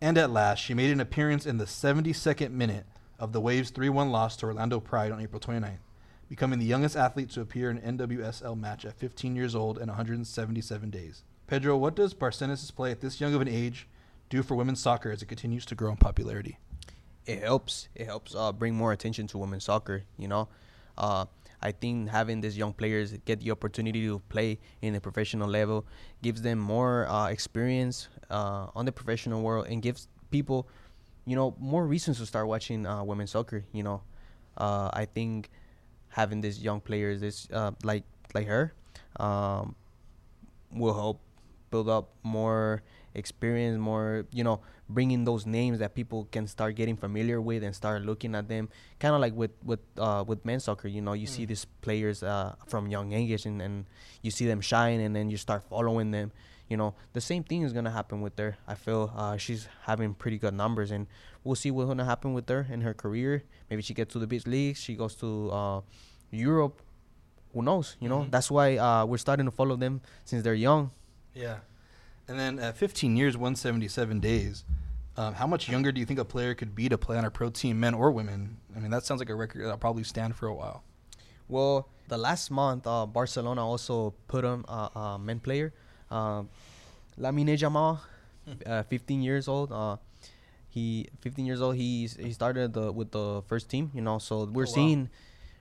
[0.00, 2.86] And at last, she made an appearance in the 72nd minute
[3.18, 5.80] of the Waves 3 1 loss to Orlando Pride on April 29th,
[6.28, 9.88] becoming the youngest athlete to appear in an NWSL match at 15 years old and
[9.88, 11.24] 177 days.
[11.48, 13.88] Pedro, what does Barcenas' play at this young of an age
[14.30, 16.58] do for women's soccer as it continues to grow in popularity?
[17.26, 17.88] it helps.
[17.96, 20.04] It helps uh, bring more attention to women's soccer.
[20.16, 20.48] You know,
[20.96, 21.26] uh,
[21.62, 25.86] I think having these young players get the opportunity to play in the professional level
[26.22, 30.68] gives them more uh, experience uh, on the professional world and gives people,
[31.24, 33.64] you know, more reasons to start watching uh, women's soccer.
[33.72, 34.02] You know,
[34.56, 35.50] uh, I think
[36.08, 38.74] having these young players, this uh, like like her,
[39.18, 39.74] um,
[40.70, 41.20] will help
[41.70, 42.82] build up more
[43.16, 47.74] experience, more you know, bringing those names that people can start getting familiar with and
[47.74, 48.68] start looking at them.
[48.98, 52.22] Kind of like with with uh, with men's soccer, you know, you see these players
[52.22, 53.86] uh, from young age and, and
[54.22, 56.32] you see them shine, and then you start following them.
[56.68, 58.58] You know, the same thing is gonna happen with her.
[58.66, 61.06] I feel uh, she's having pretty good numbers, and
[61.44, 63.44] we'll see what's gonna happen with her in her career.
[63.70, 64.80] Maybe she gets to the big leagues.
[64.80, 65.80] She goes to uh,
[66.30, 66.82] Europe.
[67.54, 67.96] Who knows?
[68.00, 70.90] You know, that's why uh, we're starting to follow them since they're young.
[71.34, 71.58] Yeah.
[72.28, 74.64] And then at 15 years, 177 days,
[75.16, 77.30] um, how much younger do you think a player could be to play on a
[77.30, 78.58] pro team, men or women?
[78.76, 80.82] I mean, that sounds like a record that'll probably stand for a while.
[81.48, 85.72] Well, the last month, uh, Barcelona also put on a uh, uh, men player,
[86.10, 86.42] uh,
[87.18, 88.00] Lamine Yamal,
[88.66, 89.72] uh, 15 years old.
[89.72, 89.96] Uh,
[90.68, 91.76] he 15 years old.
[91.76, 93.90] He's he started the with the first team.
[93.94, 94.74] You know, so we're Oh, wow.
[94.74, 95.08] seeing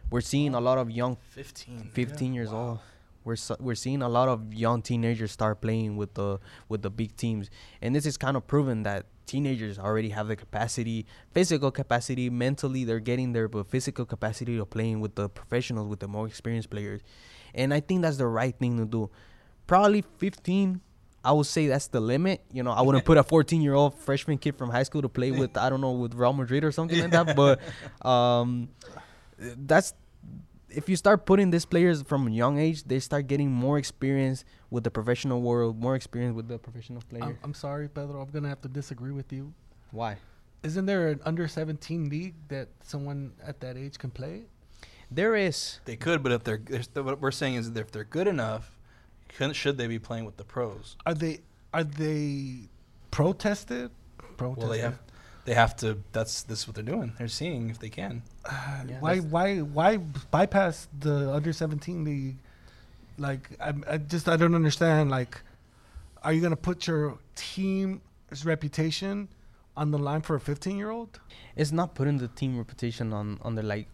[0.09, 1.91] we're seeing a lot of young 15.
[1.93, 2.67] 15 years Wow.
[2.67, 2.79] old.
[3.25, 7.17] We're we're seeing a lot of young teenagers start playing with the with the big
[7.17, 7.49] teams,
[7.81, 12.83] and this is kind of proven that teenagers already have the capacity, physical capacity, mentally
[12.83, 16.69] they're getting there, but physical capacity of playing with the professionals, with the more experienced
[16.69, 17.01] players,
[17.55, 19.09] and I think that's the right thing to do.
[19.65, 20.81] Probably 15.
[21.23, 22.43] I would say that's the limit.
[22.51, 25.09] You know, I wouldn't put a 14 year old freshman kid from high school to
[25.09, 27.35] play with I don't know with Real Madrid or something like that.
[27.35, 27.59] But
[28.07, 28.69] um,
[29.39, 29.95] that's
[30.69, 34.43] if you start putting these players from a young age, they start getting more experience
[34.69, 37.23] with the professional world, more experience with the professional player.
[37.23, 38.21] I'm, I'm sorry, Pedro.
[38.21, 39.53] I'm gonna have to disagree with you.
[39.91, 40.17] Why?
[40.63, 44.43] Isn't there an under 17 league that someone at that age can play?
[45.11, 45.79] There is.
[45.85, 48.71] They could, but if they're, there's- what we're saying is that if they're good enough,
[49.29, 50.97] can, should they be playing with the pros?
[51.05, 51.41] Are they
[51.73, 52.69] are they
[53.11, 53.91] protested?
[54.37, 54.57] Protested.
[54.63, 54.99] Well, they have,
[55.45, 55.97] they have to.
[56.11, 57.13] That's this is what they're doing.
[57.17, 58.23] They're seeing if they can.
[58.87, 62.35] Yeah, why why why bypass the under 17 league?
[63.17, 65.09] Like I, I just I don't understand.
[65.09, 65.41] Like,
[66.23, 69.29] are you gonna put your team's reputation
[69.77, 71.19] on the line for a 15 year old?
[71.55, 73.87] It's not putting the team reputation on on the like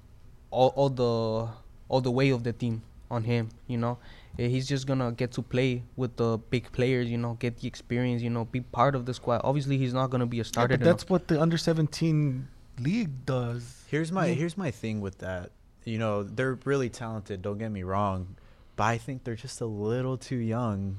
[0.50, 1.50] all, all the
[1.88, 2.82] all the way of the team
[3.12, 3.50] on him.
[3.68, 4.00] You know,
[4.38, 7.10] he's just gonna get to play with the big players.
[7.10, 8.22] You know, get the experience.
[8.24, 9.42] You know, be part of the squad.
[9.44, 10.78] Obviously, he's not gonna be a starter.
[10.78, 12.48] but in a- that's what the under 17
[12.80, 13.84] league does.
[13.88, 14.34] Here's my Yeah.
[14.34, 15.52] here's my thing with that.
[15.84, 17.42] You know, they're really talented.
[17.42, 18.36] Don't get me wrong,
[18.76, 20.98] but I think they're just a little too young.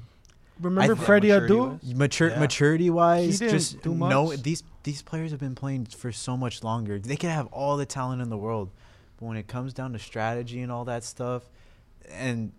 [0.61, 1.95] Remember think Freddy maturity Adu?
[1.95, 2.39] Mature Yeah.
[2.39, 4.35] maturity wise, just do no.
[4.35, 6.99] These these players have been playing for so much longer.
[6.99, 8.69] They could have all the talent in the world,
[9.17, 11.49] but when it comes down to strategy and all that stuff,
[12.11, 12.51] and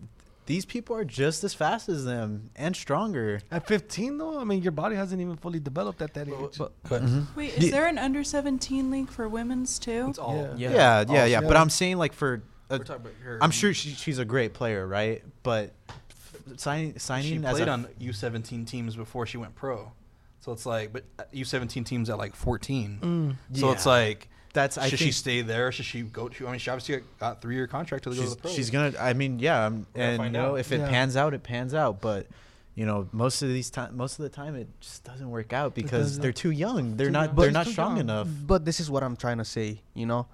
[0.47, 3.41] these people are just as fast as them and stronger.
[3.51, 6.59] At 15 though, I mean your body hasn't even fully developed at that age.
[6.59, 7.03] But, but
[7.35, 10.07] Wait, is there an under 17 league for women's too?
[10.11, 10.37] it's all.
[10.57, 10.71] Yeah.
[10.71, 11.05] Yeah, Yeah.
[11.09, 11.27] yeah, yeah.
[11.27, 11.41] Yeah.
[11.41, 14.87] But I'm saying like for, a, about her I'm sure she, she's a great player,
[14.87, 15.23] right?
[15.43, 15.73] But
[16.11, 19.93] f- signing she signing as played a on U17 teams before she went pro.
[20.41, 22.99] So it's like, but uh, U17 teams at like 14.
[23.01, 23.59] Mm.
[23.59, 25.71] So it's like, that's I should she stay there?
[25.71, 26.29] Should she go?
[26.29, 28.55] To, I mean, she obviously got three year contract to go to the pros.
[28.55, 28.93] she's gonna.
[28.99, 30.61] I mean, yeah, um, We gotta and you know, out.
[30.61, 30.89] if it Yeah.
[30.89, 32.01] pans out, it pans out.
[32.01, 32.27] But
[32.75, 35.75] you know, most of these time, most of the time, it just doesn't work out
[35.75, 36.97] because they're too young.
[36.97, 37.27] They're Too not.
[37.27, 37.37] young.
[37.37, 38.01] They're not strong young.
[38.01, 38.29] enough.
[38.47, 40.27] But this is what I'm trying to say, you know.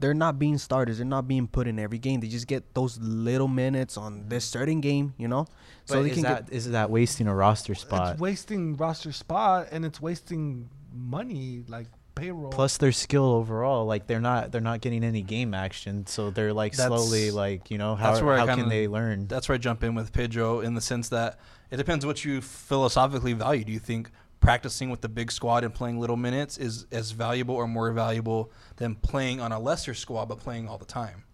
[0.00, 0.98] They're not being starters.
[0.98, 2.20] They're not being put in every game.
[2.20, 5.46] They just get those little minutes on this certain game, you know.
[5.86, 6.54] So So they is can that get.
[6.54, 8.12] is that wasting a roster spot?
[8.12, 12.50] It's wasting roster spot and it's wasting money like payroll.
[12.50, 16.52] Plus their skill overall, like they're not they're not getting any game action, so they're
[16.52, 19.26] like That's- slowly like you know how that's where how kinda- can they learn?
[19.26, 21.38] That's where I jump in with Pedro in the sense that
[21.70, 23.64] it depends what you philosophically value.
[23.64, 27.54] Do you think practicing with the big squad and playing little minutes is as valuable
[27.56, 31.24] or more valuable than playing on a lesser squad but playing all the time?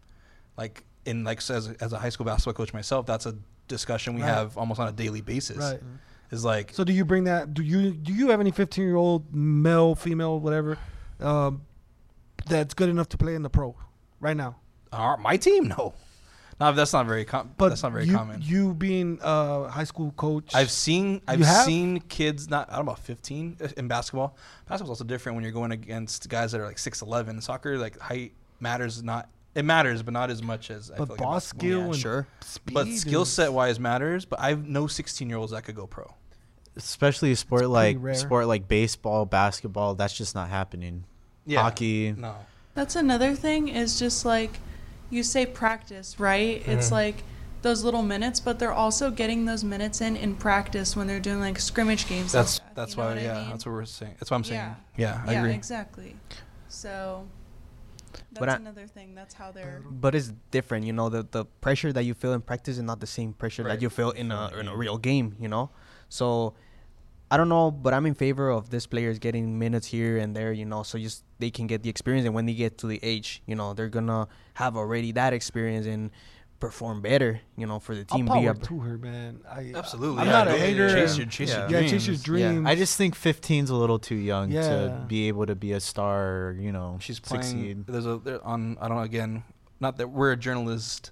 [0.56, 3.34] Like in like as a, as a high school basketball coach myself, that's a
[3.68, 4.28] discussion we Right.
[4.28, 5.56] have almost on a daily basis.
[5.58, 5.76] right.
[5.78, 5.96] Mm-hmm.
[6.30, 7.54] Is like So do you bring that?
[7.54, 10.78] Do you do you have any 15 year old male, female, whatever,
[11.20, 11.62] um,
[12.46, 13.76] that's good enough to play in the pro
[14.20, 14.56] right now?
[14.92, 15.92] our, my team, no,
[16.60, 18.40] no, that's not very com- But that's not very you, common.
[18.42, 22.92] You being a high school coach, I've seen I've seen kids not I don't know
[22.92, 24.36] about 15 in basketball.
[24.68, 27.42] Basketball's also different when you're going against guys that are like 6'11.
[27.42, 31.14] Soccer like height matters not it matters but not as much as I but feel
[31.16, 31.60] like ball basketball.
[31.68, 32.26] skill Yeah, and sure.
[32.40, 32.74] speed.
[32.74, 36.14] But skill set wise matters, but I've no 16 year olds that could go pro.
[36.76, 38.14] Especially a sport pretty like rare.
[38.14, 41.04] sport like baseball, basketball, that's just not happening.
[41.48, 42.34] Hockey, No.
[42.74, 44.58] That's another thing is just like
[45.10, 46.62] you say practice, right?
[46.66, 46.94] It's mm-hmm.
[46.94, 47.24] like
[47.62, 51.40] those little minutes, but they're also getting those minutes in in practice when they're doing
[51.40, 52.32] like scrimmage games.
[52.32, 53.50] That's like that, that's you know why what I yeah, mean?
[53.50, 54.14] that's what we're saying.
[54.18, 54.60] That's what I'm saying.
[54.60, 54.74] Yeah.
[54.96, 55.52] Yeah, I yeah, agree.
[55.54, 56.16] exactly.
[56.68, 57.26] So
[58.30, 59.14] that's But I- another thing.
[59.14, 59.82] That's how they're.
[59.88, 61.08] But it's different, you know.
[61.08, 63.72] The the pressure that you feel in practice is not the same pressure Right.
[63.74, 65.70] that you feel in a in a real game, you know.
[66.08, 66.54] So
[67.30, 70.52] I don't know, but I'm in favor of these players getting minutes here and there,
[70.52, 73.00] you know, so just they can get the experience, and when they get to the
[73.02, 76.10] age, you know, they're gonna have already that experience and
[76.60, 78.26] perform better, you know, for the I'll team.
[78.26, 79.40] power Be a, to her, man.
[79.50, 80.20] I, Absolutely.
[80.20, 80.88] I'm yeah, not a hater.
[80.88, 81.68] Chase your, chase Yeah.
[81.68, 82.62] your yeah, chase your dreams.
[82.64, 82.68] Yeah.
[82.70, 84.62] I just think 15's a little too young Yeah.
[84.62, 86.48] to be able to be a star.
[86.48, 87.42] Or, you know, She's playing.
[87.42, 87.86] succeed.
[87.86, 88.78] There's a there, on.
[88.80, 89.02] I don't know.
[89.02, 89.42] Again,
[89.80, 91.10] not that we're a journalist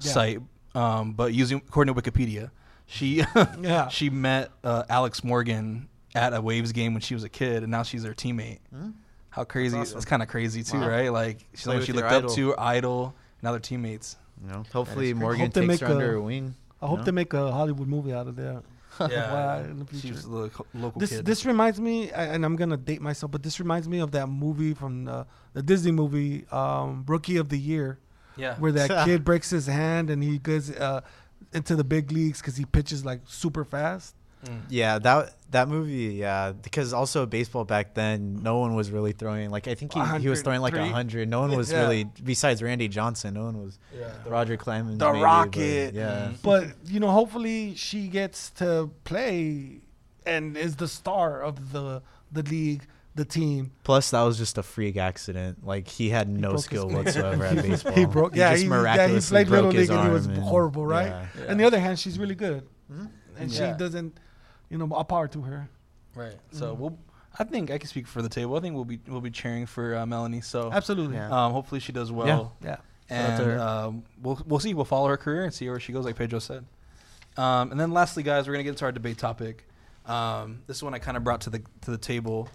[0.00, 0.12] Yeah.
[0.12, 0.40] site,
[0.74, 2.50] um, but using according to Wikipedia,
[2.86, 3.22] she
[3.60, 3.88] yeah.
[3.88, 7.70] she met uh, Alex Morgan at a Waves game when she was a kid, and
[7.70, 8.58] now she's their teammate.
[8.74, 8.90] Hmm?
[9.30, 9.76] How crazy!
[9.78, 10.08] That's That's, awesome.
[10.10, 10.88] kind of crazy too, Wow.
[10.88, 11.08] right?
[11.12, 12.34] Like she's Play someone she your looked up idol.
[12.34, 13.14] to, idol.
[13.42, 14.16] Now they're teammates.
[14.42, 15.14] You know, hopefully crazy.
[15.14, 16.54] Morgan Hope takes make her under her wing.
[16.82, 17.04] I hope No?
[17.04, 18.62] they make a Hollywood movie out of that.
[18.96, 20.12] Why in the future.
[20.14, 21.24] was the lo- local This kid.
[21.24, 24.74] this reminds me, and I'm gonna date myself, but this reminds me of that movie
[24.74, 27.98] from the, the Disney movie, um, Rookie of the Year,
[28.36, 28.56] yeah.
[28.56, 31.00] where that kid breaks his hand and he goes uh,
[31.52, 34.14] into the big leagues because he pitches like super fast.
[34.46, 34.60] Mm.
[34.70, 39.50] Yeah, that that movie, yeah, because also baseball back then, no one was really throwing
[39.50, 41.28] like I think he, he was throwing like a hundred.
[41.28, 41.82] No one was Yeah.
[41.82, 43.34] really besides Randy Johnson.
[43.34, 44.08] No one was Yeah.
[44.26, 44.98] Roger Clemens.
[44.98, 45.94] The maybe, but Rocket.
[45.94, 46.28] yeah.
[46.32, 46.42] Mhm.
[46.42, 49.80] But you know, hopefully she gets to play
[50.24, 52.00] and is the star of the
[52.32, 52.84] the league,
[53.14, 53.72] the team.
[53.82, 55.66] Plus, that was just a freak accident.
[55.66, 57.92] Like he had no broke his- skill whatsoever at baseball.
[57.92, 58.34] He broke.
[58.36, 60.86] Yeah, just he, yeah, he played little broke his league and he was and- horrible,
[60.86, 61.08] right?
[61.08, 61.26] yeah.
[61.44, 61.50] Yeah.
[61.50, 62.66] On the other hand, she's really good,
[63.36, 63.72] and Yeah.
[63.72, 64.16] she doesn't.
[64.70, 65.68] You know, all power to her.
[66.14, 66.36] Right.
[66.52, 66.78] So Mhm.
[66.78, 66.98] we'll.
[67.38, 68.56] I think I can speak for the table.
[68.56, 70.40] I think we'll be we'll be cheering for uh, Melanie.
[70.40, 71.16] So Absolutely.
[71.16, 71.28] Yeah.
[71.46, 72.54] um, hopefully she does well.
[72.62, 72.76] Yeah.
[73.08, 74.72] Shout out to And um, we'll we'll see.
[74.74, 76.64] We'll follow her career and see where she goes, like Pedro said.
[77.36, 79.66] Um, and then lastly, guys, we're gonna get into our debate topic.
[80.06, 82.48] Um, this is one I kind of brought to the to the table.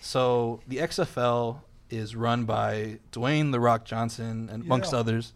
[0.00, 1.60] So the XFL
[1.90, 4.98] is run by Dwayne the Rock Johnson and amongst Yeah.
[5.00, 5.32] others.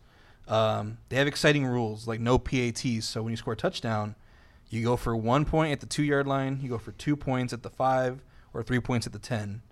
[0.47, 3.05] Um, they have exciting rules like no PATs.
[3.07, 4.15] So when you score a touchdown,
[4.71, 7.53] you go for one point at the two yard line, you go for two points
[7.53, 9.63] at the five, or three points at the ten.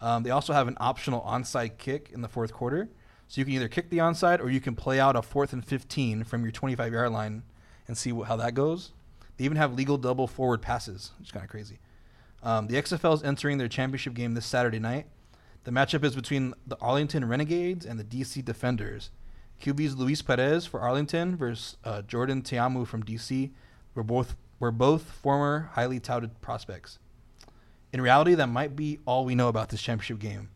[0.00, 2.88] Um, they also have an optional onside kick in the fourth quarter.
[3.28, 5.64] So you can either kick the onside or you can play out a fourth and
[5.64, 7.44] 15 from your 25 yard line
[7.88, 8.92] and see how that goes.
[9.36, 11.78] They even have legal double forward passes, which is kind of crazy.
[12.42, 15.06] Um, the XFL is entering their championship game this Saturday night.
[15.64, 19.10] The matchup is between the Arlington Renegades and the DC Defenders.
[19.62, 23.50] QB's Luis Perez for Arlington versus uh, Jordan Ta'amu from DC.
[23.94, 26.98] We're both we're both former highly touted prospects.
[27.92, 30.48] In reality, that might be all we know about this championship game.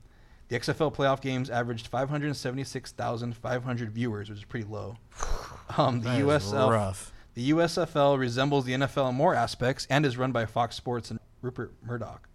[0.49, 4.97] The XFL playoff games averaged 576,500 viewers, which is pretty low.
[5.76, 7.12] Um, the That is USL rough.
[7.34, 11.18] the USFL resembles the NFL in more aspects and is run by Fox Sports and
[11.43, 12.28] Rupert Murdoch.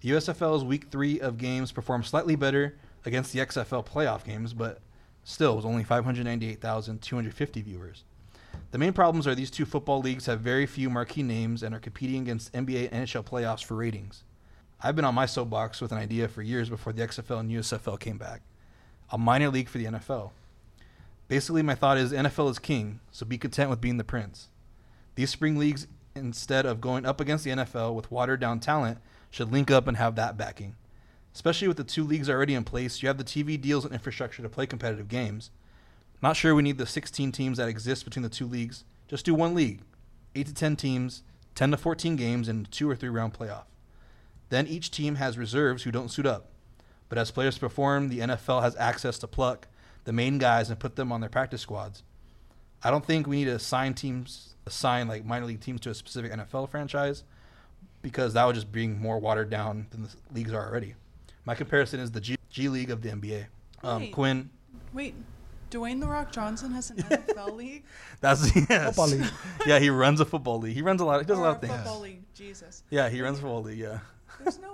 [0.00, 4.78] The USFL's week three of games performed slightly better against the XFL playoff games, but
[5.24, 8.04] still was only 598,250 viewers.
[8.74, 11.78] The main problems are these two football leagues have very few marquee names and are
[11.78, 14.24] competing against NBA and NHL playoffs for ratings.
[14.80, 18.00] I've been on my soapbox with an idea for years before the XFL and USFL
[18.00, 18.42] came back.
[19.10, 20.32] A minor league for the NFL.
[21.28, 24.48] Basically, my thought is NFL is king, so be content with being the prince.
[25.14, 28.98] These spring leagues, instead of going up against the NFL with watered down talent,
[29.30, 30.74] should link up and have that backing.
[31.32, 34.42] Especially with the two leagues already in place, you have the TV deals and infrastructure
[34.42, 35.52] to play competitive games.
[36.22, 38.84] Not sure we need the 16 teams that exist between the two leagues.
[39.08, 39.82] Just do one league,
[40.34, 41.22] 8 to 10 teams,
[41.54, 43.64] 10 to 14 games, and two or three round playoff.
[44.48, 46.46] Then each team has reserves who don't suit up.
[47.08, 49.68] But as players perform, the NFL has access to pluck
[50.04, 52.02] the main guys and put them on their practice squads.
[52.82, 55.94] I don't think we need to assign teams, assign like minor league teams to a
[55.94, 57.24] specific NFL franchise,
[58.02, 60.94] because that would just bring more watered down than the leagues are already.
[61.44, 63.46] My comparison is the G, G League of the NBA.
[63.82, 64.12] Um, Wait.
[64.12, 64.50] Quinn,
[64.92, 65.14] Wait,
[65.70, 67.84] Dwayne the Rock Johnson has an NFL league.
[68.20, 68.86] that's yes.
[68.94, 69.24] Football league.
[69.66, 70.74] yeah, he runs a football league.
[70.74, 71.20] He runs a lot.
[71.20, 71.74] He does a lot of things.
[71.74, 72.22] Football league.
[72.34, 72.82] Jesus.
[72.90, 73.78] Yeah, he runs a football league.
[73.78, 73.98] Yeah.
[74.40, 74.73] There's no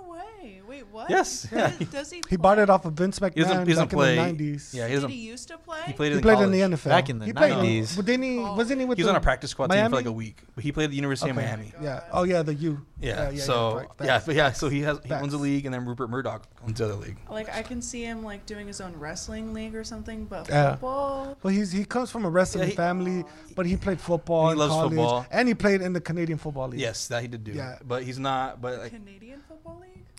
[0.81, 1.09] Wait, what?
[1.09, 1.71] Yes, yeah.
[1.77, 2.21] Does, does he?
[2.29, 4.17] He bought it off of Vince McMahon He doesn't, he doesn't back play.
[4.17, 4.73] in the 90s.
[4.73, 5.09] Yeah, he Did doesn't.
[5.11, 5.79] he used to play?
[5.85, 6.85] He played He in played in the NFL.
[6.89, 7.95] Back in the he played, 90s.
[7.95, 8.55] But didn't he, Oh.
[8.55, 10.37] wasn't he with He was the on a practice squad team for like a week,
[10.55, 11.45] but he played at the University of Okay.
[11.45, 11.73] Miami.
[11.81, 12.01] Yeah.
[12.11, 12.85] Oh yeah, the U.
[12.99, 13.33] Yeah.
[13.35, 14.25] so right, yeah, facts.
[14.25, 16.85] but yeah, so he has he owns a league, and then Rupert Murdoch owns the
[16.85, 17.17] other league.
[17.29, 20.71] Like I can see him like doing his own wrestling league or something, but Yeah.
[20.73, 21.37] football.
[21.41, 23.23] Well, he's he comes from a wrestling Yeah, he- family,
[23.55, 25.25] but he played football He loves college, football.
[25.31, 26.79] and he played in the Canadian Football League.
[26.79, 27.51] Yes, that he did do.
[27.53, 27.77] Yeah.
[27.85, 28.61] But he's not.
[28.61, 29.50] But like, Canadian football league.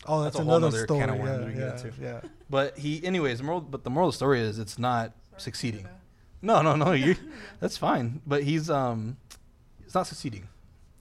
[0.05, 0.99] Oh, that's, That's a another nother story.
[0.99, 1.91] can of worms yeah, we yeah, get to.
[2.01, 2.21] yeah.
[2.49, 3.41] but he, anyways.
[3.41, 5.87] Moral, but the moral of the story is it's not succeeding.
[6.41, 6.91] No, no, no.
[6.91, 7.15] You,
[7.59, 8.21] that's fine.
[8.27, 9.17] But he's um,
[9.85, 10.47] it's not succeeding.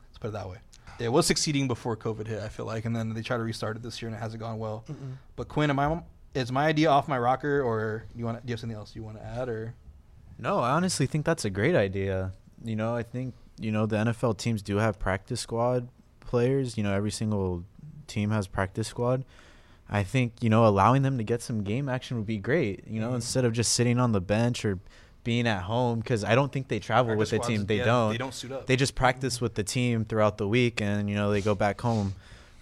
[0.09, 0.59] Let's put it that way.
[1.01, 2.41] It was succeeding before COVID hit.
[2.43, 4.41] I feel like, and then they tried to restart it this year, and it hasn't
[4.41, 4.85] gone well.
[4.89, 5.15] Mm-mm.
[5.35, 6.03] But Quinn, am I?
[6.35, 8.45] Is my idea off my rocker, or you want?
[8.45, 9.75] Do you have something else you want to add, or?
[10.39, 12.33] No, I honestly think that's a great idea.
[12.65, 15.89] You know, I think you know the NFL teams do have practice squad
[16.21, 16.77] players.
[16.79, 17.65] You know, every single
[18.13, 19.25] team has practice squad.
[19.89, 22.85] I think you know allowing them to get some game action would be great.
[22.87, 23.17] You know, Mhm.
[23.17, 24.79] instead of just sitting on the bench or
[25.25, 27.67] being at home because I don't think they travel with the team.
[27.67, 28.11] They yeah, don't.
[28.13, 28.67] They don't suit up.
[28.67, 31.81] They just practice with the team throughout the week, and you know they go back
[31.81, 32.15] home.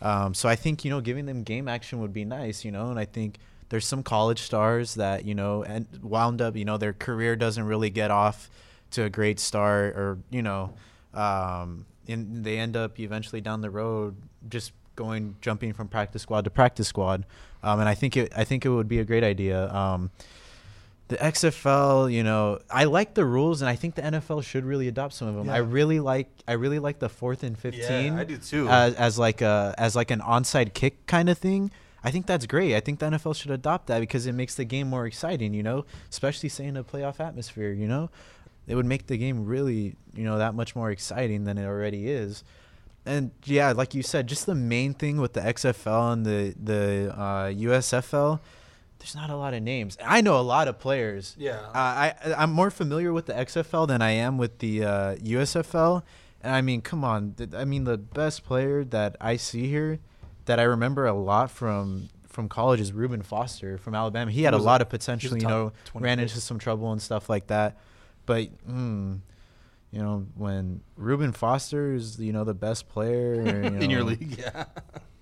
[0.03, 2.65] Um, so I think you know giving them game action would be nice.
[2.65, 3.39] You know, and I think
[3.71, 7.65] there's some college stars that you know and wound up you know their career doesn't
[7.65, 8.51] really get off
[8.93, 10.75] to a great start, or you know,
[11.15, 14.17] um, and they end up eventually down the road
[14.49, 17.25] just going jumping from practice squad to practice squad.
[17.63, 19.73] Um, and I think it I think it would be a great idea.
[19.73, 20.11] Um,
[21.09, 24.87] the XFL, you know, I like the rules, and I think the NFL should really
[24.87, 25.51] adopt some of them.
[25.51, 28.15] I really like, I really like the fourth and fifteen.
[28.15, 28.69] Yeah, I do too.
[28.69, 31.71] As, as like a as like an onside kick kind of thing.
[32.03, 32.75] I think that's great.
[32.75, 35.53] I think the NFL should adopt that because it makes the game more exciting.
[35.53, 37.73] You know, especially say in a playoff atmosphere.
[37.73, 38.11] You know,
[38.69, 42.09] it would make the game really, you know, that much more exciting than it already
[42.09, 42.45] is.
[43.07, 47.15] And yeah, like you said, just the main thing with the XFL and the the
[47.17, 48.41] uh, USFL,
[48.99, 49.97] there's not a lot of names.
[50.05, 51.35] I know a lot of players.
[51.39, 51.59] Yeah.
[51.59, 56.03] Uh, I I'm more familiar with the XFL than I am with the uh, USFL.
[56.43, 57.35] And I mean, come on.
[57.37, 59.99] th- I mean, the best player that I see here,
[60.47, 64.31] that I remember a lot from from college is Reuben Foster from Alabama.
[64.31, 65.37] He had a lot of he was a potential.
[65.39, 67.77] You know, ran into some trouble and stuff like that.
[68.27, 69.21] But mm,
[69.93, 74.39] you know, when Reuben Foster is you know the best player you in your league,
[74.39, 74.67] yeah.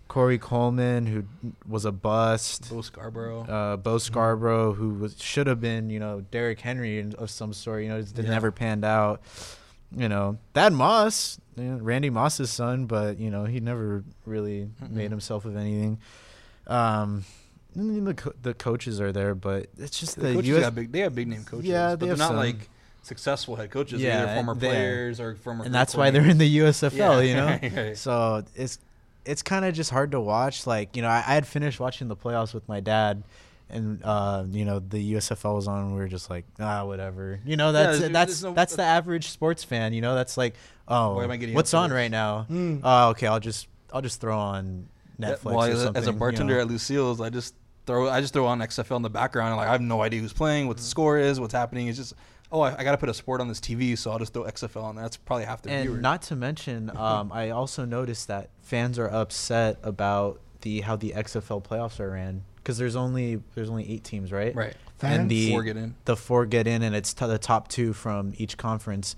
[0.08, 1.24] Corey Coleman, who
[1.68, 2.70] was a bust.
[2.70, 3.42] Bo Scarborough.
[3.42, 7.82] Uh, Bo Scarborough, who was, should have been, you know, Derrick Henry of some sort.
[7.82, 8.22] You know, it Yeah.
[8.22, 9.20] never panned out.
[9.94, 14.68] You know, Thad Moss, you know, Randy Moss's son, but you know he never really
[14.82, 14.90] Mm-mm.
[14.90, 15.98] made himself of anything.
[16.66, 17.24] Um,
[17.74, 20.92] the co- the coaches are there, but it's just the, the, coaches US got big.
[20.92, 21.66] They have big name coaches.
[21.66, 22.36] Yeah, but they they're have not some.
[22.36, 22.68] like
[23.02, 24.00] successful head coaches.
[24.02, 25.64] Yeah, Yeah, either former players or former.
[25.64, 26.92] and that's why they're in the USFL.
[26.96, 27.96] Yeah, You know, right, right.
[27.96, 28.78] so it's
[29.24, 30.66] it's kind of just hard to watch.
[30.66, 33.22] Like you know, I, I had finished watching the playoffs with my dad,
[33.70, 35.84] and uh, you know the USFL was on.
[35.86, 37.40] and We were just like, ah, whatever.
[37.44, 39.92] You know, that's there's- that's no- that's the average sports fan.
[39.92, 40.54] You know, that's like,
[40.86, 41.94] oh, Why am I getting what's on this?
[41.96, 42.46] right now?
[42.50, 42.80] Mm.
[42.82, 44.88] Oh, okay, I'll just I'll just throw on
[45.20, 46.60] Netflix well, or as, a- as a you bartender know.
[46.60, 47.54] at Lucille's, I just
[47.86, 50.20] throw I just throw on XFL in the background and like I have no idea
[50.20, 51.88] who's playing, what the score is, what's happening.
[51.88, 52.14] It's just
[52.52, 54.44] oh I, I got to put a sport on this TV, so I'll just throw
[54.44, 55.04] XFL on there.
[55.04, 56.02] That's probably half the and viewers.
[56.02, 61.12] not to mention, um, I also noticed that fans are upset about the how the
[61.12, 64.54] XFL playoffs are ran because there's only there's only eight teams, right?
[64.54, 64.74] right.
[65.00, 65.94] And the Four get in.
[66.06, 69.14] the four get in, and it's t- the top two from each conference.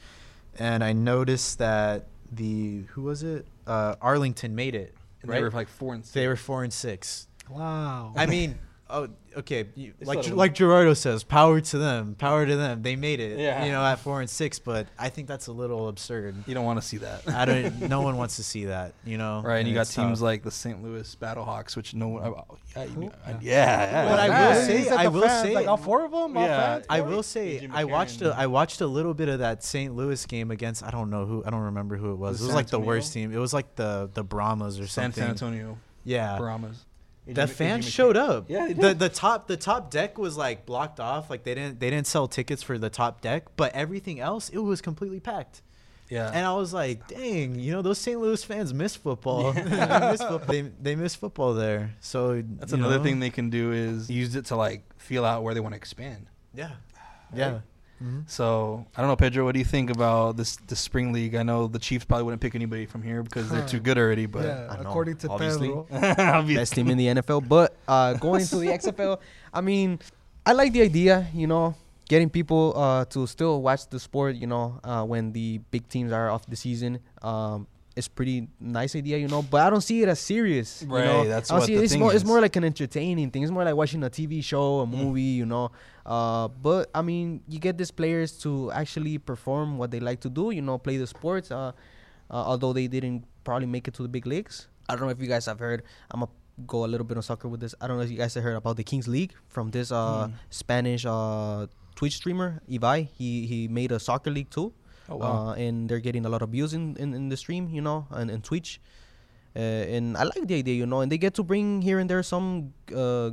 [0.58, 3.46] And I noticed that the who was it?
[3.66, 4.94] Uh, Arlington made it.
[5.22, 5.36] And right?
[5.38, 6.12] they were like four and six.
[6.12, 7.28] They were four and six.
[7.48, 8.12] Wow.
[8.16, 8.58] I mean,
[8.92, 9.66] oh, okay.
[9.74, 12.82] You, like still had a like Gerardo says, power to them, power to them.
[12.82, 13.38] They made it.
[13.38, 13.64] Yeah.
[13.64, 16.34] You know, at four and six, but I think that's a little absurd.
[16.46, 17.28] you don't want to see that.
[17.28, 17.80] I don't.
[17.88, 18.94] no one wants to see that.
[19.04, 19.42] You know.
[19.44, 20.24] Right, and you got teams tough.
[20.24, 20.82] like the St.
[20.82, 22.24] Louis Battlehawks, which no one.
[22.24, 22.44] oh,
[22.76, 23.02] Yeah, you, Who?
[23.04, 24.08] yeah, yeah.
[24.08, 26.36] But I will He say- I will fans, say- like all four of them.
[26.36, 26.74] All Yeah.
[26.74, 26.86] fans?
[26.88, 29.94] I will say I watched a I watched a little bit of that St.
[29.94, 32.32] Louis game against I don't know who I don't remember who it was.
[32.32, 33.32] Was It it was San like the worst team.
[33.32, 35.22] It was like the the Brahmas or San, something.
[35.22, 36.36] San Antonio, Yeah.
[36.38, 36.84] Brahmas.
[37.34, 37.92] The AJ fans McCarron.
[37.92, 38.44] showed up.
[38.48, 38.98] Yeah, they the did.
[38.98, 41.30] the top the top deck was like blocked off.
[41.30, 44.58] Like they didn't they didn't sell tickets for the top deck, but everything else it
[44.58, 45.62] was completely packed.
[46.08, 46.28] Yeah.
[46.34, 48.20] And I was like, dang, you know those St.
[48.20, 49.52] Louis fans miss football.
[49.52, 50.38] they, miss football.
[50.48, 51.94] They, they miss football there.
[52.00, 55.44] So That's another know, thing they can do is use it to like feel out
[55.44, 56.26] where they want to expand.
[56.52, 56.72] Yeah.
[57.32, 57.60] Yeah.
[58.02, 58.28] Mhm.
[58.30, 59.44] So I don't know, Pedro.
[59.44, 61.34] What do you think about this this spring league?
[61.34, 64.26] I know the Chiefs probably wouldn't pick anybody from here because they're too good already.
[64.26, 65.68] But yeah, I know, according to obviously.
[65.68, 65.86] Pedro.
[66.18, 66.54] Obviously.
[66.60, 67.46] best team in the NFL.
[67.46, 69.18] But uh, going to the XFL,
[69.52, 69.98] I mean,
[70.46, 71.26] I like the idea.
[71.34, 71.74] You know,
[72.08, 74.36] getting people uh, to still watch the sport.
[74.36, 77.00] You know, uh, when the big teams are off the season.
[77.22, 77.66] Um,
[77.96, 80.82] it's pretty nice idea, you know, but I don't see it as serious.
[80.82, 81.28] you Right, know?
[81.28, 83.42] that's I don't what see it, it's thing more it's more like an entertaining thing.
[83.42, 84.90] It's more like watching a TV show, a Mm.
[84.94, 85.70] movie, you know.
[86.06, 90.30] Uh, but I mean, you get these players to actually perform what they like to
[90.30, 91.50] do, you know, play the sports.
[91.50, 91.72] Uh,
[92.30, 94.68] uh, although they didn't probably make it to the big leagues.
[94.88, 95.82] I don't know if you guys have heard.
[96.10, 96.30] I'm gonna
[96.66, 97.74] go a little bit on soccer with this.
[97.80, 100.28] I don't know if you guys have heard about the Kings League from this uh,
[100.28, 100.32] Mm.
[100.50, 101.66] Spanish uh,
[101.96, 103.08] Twitch streamer Ibai.
[103.18, 104.72] He he made a soccer league too,
[105.10, 105.48] Oh wow.
[105.50, 108.06] uh, and they're getting a lot of views in, in, in the stream, you know,
[108.10, 108.80] and, and Twitch.
[109.56, 112.08] Uh, and I like the idea, you know, and they get to bring here and
[112.08, 113.30] there some uh,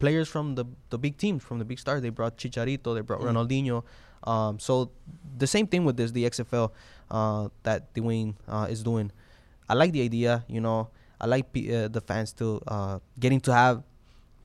[0.00, 2.02] players from the the big teams, from the big stars.
[2.02, 3.30] They brought Chicharito, they brought Mm.
[3.30, 3.84] Ronaldinho.
[4.26, 4.90] Um, so
[5.38, 6.72] the same thing with this, the XFL
[7.10, 9.12] uh, that Dwayne uh, is doing.
[9.68, 10.88] I like the idea, you know.
[11.20, 13.82] I like pe- uh, the fans still uh, getting to have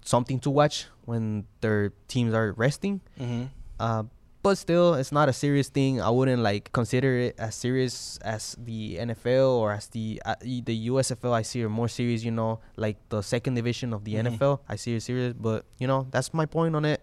[0.05, 3.01] something to watch when their teams are resting.
[3.19, 3.45] mm-hmm.
[3.79, 4.03] Uh,
[4.45, 5.97] but still, it's not a serious thing.
[5.99, 10.77] I wouldn't like consider it as serious as the NFL or as the uh, the
[10.93, 11.33] USFL.
[11.33, 14.37] I see it more serious, you know, like the second division of the Mhm.
[14.37, 14.61] NFL.
[14.69, 17.01] I see it serious, but you know, that's my point on it.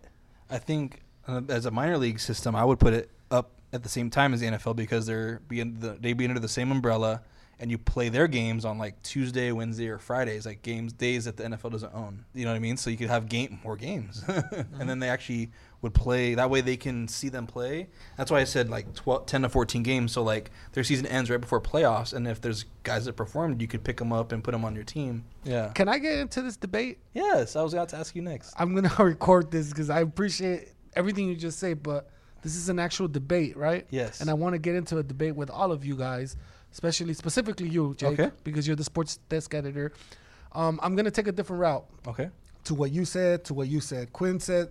[0.49, 3.88] I think uh, as a minor league system, I would put it up at the
[3.90, 7.22] same time as the NFL because they're being the, they be under the same umbrella,
[7.61, 11.36] and you play their games on like Tuesday, Wednesday, or Fridays, like games days that
[11.36, 12.24] the NFL doesn't own.
[12.34, 12.76] You know what I mean?
[12.76, 15.50] So you could have game more games, and then they actually
[15.80, 16.34] would play.
[16.34, 17.88] That way they can see them play.
[18.16, 20.12] That's why I said like 12, 10 to fourteen games.
[20.12, 23.68] So like their season ends right before playoffs, and if there's guys that performed, you
[23.68, 25.24] could pick them up and put them on your team.
[25.44, 25.68] Yeah.
[25.68, 26.98] Can I get into this debate?
[27.14, 28.55] Yes, I was about to ask you next.
[28.59, 32.09] I'm gonna record this because I appreciate everything you just say, but
[32.43, 33.86] this is an actual debate, right?
[33.90, 34.20] Yes.
[34.20, 36.36] And I want to get into a debate with all of you guys,
[36.72, 38.30] especially specifically you, Jake, Okay.
[38.45, 39.93] because you're the sports desk editor.
[40.53, 42.28] Um, I'm gonna take a different route Okay.
[42.64, 44.12] to what you said, to what you said.
[44.12, 44.68] Quinn said,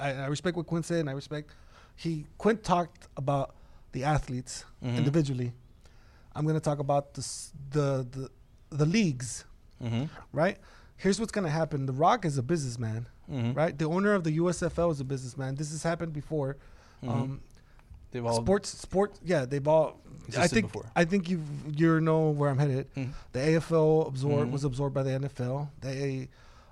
[0.00, 1.50] I, I respect what Quinn said, and I respect
[1.96, 3.54] he Quinn talked about
[3.92, 4.96] the athletes Mhm.
[4.96, 5.52] individually.
[6.34, 7.26] I'm gonna talk about the
[7.70, 8.30] the the,
[8.76, 9.44] the leagues,
[9.82, 10.04] Mm-hmm.
[10.32, 10.58] right?
[10.96, 11.86] Here's what's gonna happen.
[11.86, 13.52] The Rock is a businessman, Mm-hmm.
[13.54, 13.76] right?
[13.76, 15.56] The owner of the USFL is a businessman.
[15.56, 16.56] This has happened before.
[17.02, 17.08] Mhm.
[17.10, 17.40] Um,
[18.10, 20.00] They've all sports, sports, yeah, they've all.
[20.36, 20.86] I think before.
[20.96, 21.42] I think you
[21.74, 22.92] you know where I'm headed.
[22.94, 23.10] Mhm.
[23.32, 24.52] The AFL absorbed Mhm.
[24.52, 25.70] was absorbed by the NFL.
[25.80, 26.28] The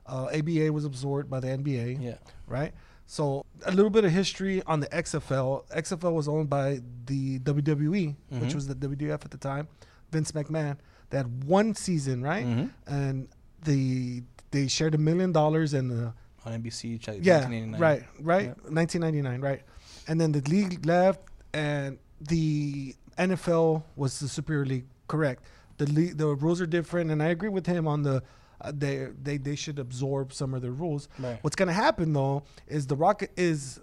[0.07, 2.17] uh, ABA was absorbed by the NBA Yeah.
[2.47, 2.73] right?
[3.07, 5.65] So a little bit of history on the XFL.
[5.71, 8.55] XFL was owned by the WWE, which Mhm.
[8.55, 9.69] was the WWF at the time.
[10.13, 10.77] Vince McMahon.
[11.11, 12.47] They had one season, right?
[12.47, 12.71] Mhm.
[12.87, 13.29] And
[13.65, 14.23] the
[14.53, 16.15] they shared a million dollars and the
[16.45, 16.99] On NBC.
[17.21, 17.81] yeah, 1989.
[17.81, 18.55] right, right, Yeah.
[18.71, 19.63] 1999, right.
[20.09, 21.21] And then the league left,
[21.53, 24.87] and the NFL was the superior league.
[25.09, 25.43] Correct.
[25.79, 28.23] The league, the rules are different, and I agree with him on the.
[28.59, 31.09] Uh, they they they should absorb some of their rules.
[31.19, 31.39] Right.
[31.43, 33.81] What's gonna happen though is the Rocket is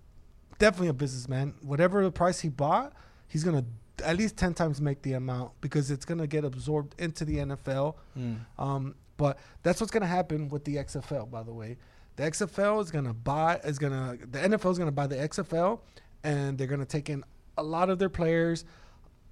[0.57, 1.53] definitely a businessman.
[1.61, 2.93] Whatever the price he bought,
[3.27, 3.65] he's gonna
[4.03, 7.95] at least ten times make the amount because it's gonna get absorbed into the NFL.
[8.17, 8.39] Mm.
[8.57, 11.29] Um, but that's what's gonna happen with the XFL.
[11.29, 11.77] By the way,
[12.15, 15.79] the XFL is gonna buy is gonna the NFL is gonna buy the XFL,
[16.23, 17.23] and they're gonna take in
[17.57, 18.65] a lot of their players,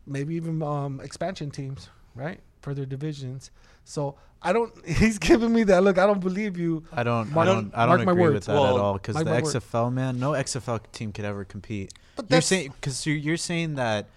[0.06, 3.52] maybe even um, expansion teams, right, for their divisions.
[3.84, 4.74] So I don't.
[4.88, 5.98] He's giving me that look.
[5.98, 6.84] I don't believe you.
[6.92, 7.32] I don't.
[7.32, 7.72] Mark- I don't.
[7.76, 8.34] I don't agree words.
[8.34, 8.94] with that Well, at all.
[8.94, 9.44] Because the my word.
[9.44, 11.94] XFL man, no XFL team could ever compete.
[12.16, 14.08] But You're saying because you're, you're saying that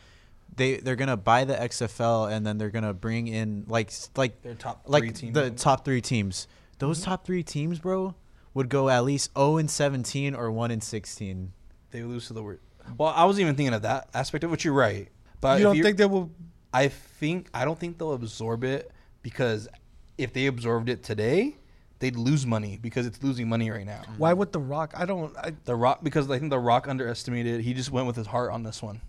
[0.56, 4.54] they they're gonna buy the XFL and then they're gonna bring in like like Their
[4.54, 5.34] top like teams.
[5.34, 6.46] the top three teams.
[6.78, 7.10] Those Mm-hmm.
[7.10, 8.14] top three teams, bro,
[8.52, 11.52] would go at least 0 and 17 or 1 and 16.
[11.94, 12.60] They lose to the word.
[12.98, 14.64] Well, I wasn't even thinking of that aspect of it.
[14.64, 15.08] You're right,
[15.40, 16.30] but you don't think they will?
[16.72, 18.90] I think I don't think they'll absorb it
[19.22, 19.68] because
[20.18, 21.56] if they absorbed it today,
[22.00, 24.02] they'd lose money because it's losing money right now.
[24.18, 24.92] Why would the Rock?
[24.96, 25.34] I don't.
[25.38, 27.60] I, The Rock because I think the Rock underestimated.
[27.62, 29.00] He just went with his heart on this one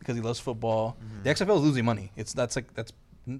[0.00, 0.96] because he loves football.
[0.98, 1.22] Mm-hmm.
[1.22, 2.10] The XFL is losing money.
[2.16, 2.92] It's that's like that's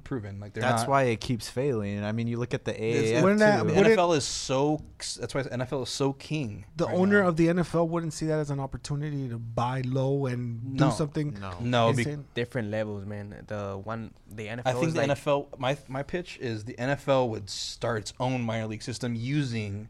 [0.04, 0.38] proven.
[0.40, 2.04] Like they're That's not- why it keeps failing.
[2.04, 3.68] I mean, you look at the It's- AAF Wouldn't that- too.
[3.68, 4.80] the would it- NFL is so.
[5.18, 6.64] That's why the NFL is so king.
[6.76, 7.28] the right owner now.
[7.28, 10.90] of the NFL wouldn't see that as an opportunity to buy low and No.
[10.90, 11.36] do something.
[11.40, 11.52] no.
[11.60, 12.16] no, be.
[12.34, 13.34] Different levels, man.
[13.48, 14.62] The one, the NFL.
[14.66, 15.48] I think is the like, NFL.
[15.58, 19.88] My my pitch is the NFL would start its own minor league system using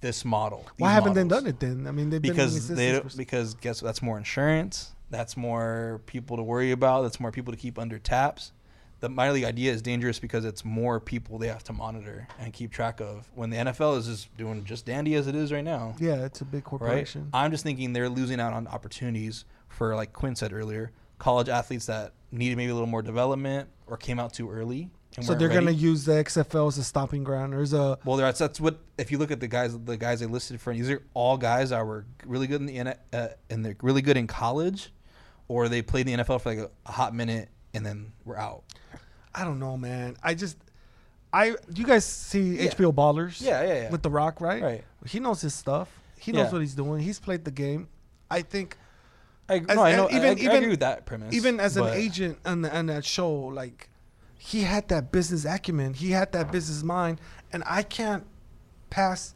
[0.00, 0.64] this model.
[0.78, 1.86] Why haven't they done it then?
[1.86, 3.88] I mean, they've Because existence they don't, because guess what?
[3.88, 4.92] That's more insurance.
[5.10, 7.02] That's more people to worry about.
[7.02, 8.52] That's more people to keep under taps.
[9.00, 12.52] The minor league idea is dangerous because it's more people they have to monitor and
[12.52, 13.28] keep track of.
[13.34, 16.40] When the NFL is just doing just dandy as it is right now, yeah, it's
[16.42, 16.64] a big right?
[16.64, 17.30] corporation.
[17.32, 21.86] I'm just thinking they're losing out on opportunities for, like Quinn said earlier, college athletes
[21.86, 24.90] that needed maybe a little more development or came out too early.
[25.20, 27.52] So they're gonna use the XFL as a stopping ground.
[27.52, 30.26] There's a Well, that's that's what if you look at the guys the guys they
[30.26, 33.76] listed for these are all guys that were really good in the uh, and they're
[33.82, 34.92] really good in college,
[35.48, 38.36] or they played in the NFL for like a, a hot minute and then we're
[38.36, 38.62] out.
[39.34, 40.16] I don't know, man.
[40.22, 40.56] I just
[41.32, 42.70] I you guys see Yeah.
[42.70, 43.40] HBO Ballers?
[43.40, 43.90] Yeah, yeah, yeah.
[43.90, 44.62] With The Rock, right?
[44.62, 44.84] Right.
[45.06, 45.88] He knows his stuff.
[46.18, 46.52] He knows Yeah.
[46.52, 47.00] what he's doing.
[47.02, 47.88] He's played the game.
[48.30, 48.76] I think
[49.48, 50.06] I, As- no, I know.
[50.06, 51.34] and Even, even- I, I even- agree with that premise.
[51.34, 53.88] even as an but- agent on, the, on that show, like
[54.38, 57.20] he had that business acumen, he had that business mind,
[57.52, 58.24] and I can't
[58.90, 59.34] pass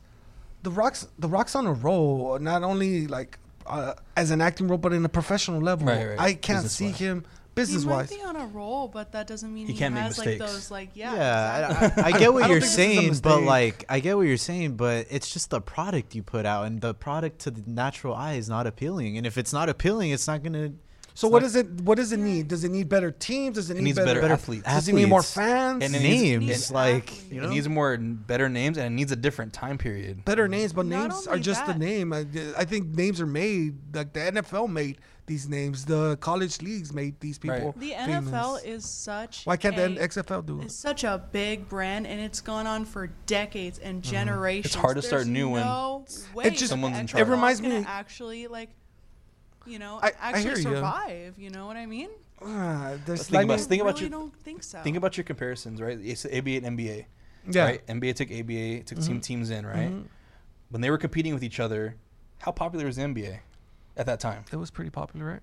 [0.62, 1.06] the rocks.
[1.18, 5.04] The rocks on a roll, not only like uh, as an acting role, but in
[5.04, 5.86] a professional level.
[5.88, 6.20] Right, right.
[6.20, 6.98] I can't see Business-wise.
[6.98, 7.24] him
[7.54, 8.10] business he might wise.
[8.10, 10.52] be on a roll, but that doesn't mean He he, can't make has like mistakes.
[10.52, 11.14] those like yeah.
[11.14, 12.02] Yeah, exactly.
[12.02, 14.00] I, I, I get what I you're think this is a saying, but like I
[14.00, 17.40] get what you're saying, but it's just the product you put out, and the product
[17.40, 19.16] to the natural eye is not appealing.
[19.16, 20.72] And if it's not appealing, it's not gonna.
[21.16, 21.66] So it's what not- does it?
[21.82, 22.48] What does it need?
[22.48, 23.54] Does it need better teams?
[23.54, 24.20] Does it, It need needs better?
[24.20, 24.64] better athletes.
[24.64, 25.84] Does it need more fans?
[25.84, 26.44] And it names?
[26.44, 27.24] needs like athletes.
[27.30, 30.24] you it know, needs more better names and it needs a different time period.
[30.24, 30.50] better mm-hmm.
[30.52, 32.12] names, but Not names are only just the name.
[32.12, 32.26] I,
[32.58, 33.94] I think names are made.
[33.94, 35.84] Like the NFL made these names.
[35.84, 37.72] The college leagues made these people.
[37.72, 37.80] Right.
[37.80, 38.30] the famous.
[38.30, 40.64] NFL is such Why can't a, the XFL do it?
[40.66, 44.66] It's such a big brand, and it's gone on for decades and generations.
[44.66, 46.04] It's hard to start new when no
[46.34, 47.26] way It just- Someone's in charge.
[47.26, 48.70] It reminds is gonna me- actually like,
[49.66, 51.34] you know, I- I actually hear survive.
[51.38, 52.10] You know what I mean?
[52.42, 54.80] Ah, there's Think like, about- I think about really your- don't think so.
[54.82, 55.98] Think about your comparisons, right?
[56.02, 57.06] It's ABA and NBA.
[57.50, 57.64] yeah.
[57.64, 57.86] Right?
[57.86, 59.06] NBA took ABA, took Mm-hmm.
[59.06, 59.90] team teams in, right?
[59.90, 60.04] Mhm.
[60.70, 61.96] When they were competing with each other,
[62.40, 63.38] how popular was the NBA
[63.96, 64.44] at that time?
[64.52, 65.40] It was pretty popular, right?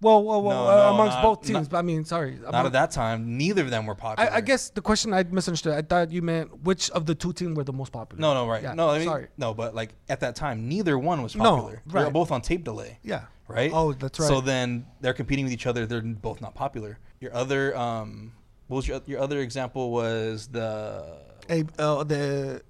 [0.00, 1.52] Well, well, well No, uh, no, amongst not- both teams.
[1.52, 2.32] not- but I mean, sorry.
[2.40, 3.36] Not among- at that time.
[3.38, 4.28] Neither of them were popular.
[4.32, 5.74] I, I guess the question I misunderstood.
[5.74, 8.20] I thought you meant which of the two teams were the most popular.
[8.20, 8.62] No, no, right.
[8.64, 9.28] Yeah, no, I mean, sorry.
[9.38, 11.82] no, but like at that time, neither one was No, popular.
[11.86, 12.12] They were right.
[12.12, 13.26] both on tape delay, Yeah.
[13.46, 13.70] right?
[13.72, 14.26] Oh, that's right.
[14.26, 15.86] So then they're competing with each other.
[15.86, 16.98] They're both not popular.
[17.20, 18.32] Your other, um,
[18.66, 22.62] what was your your other example was the A, uh, the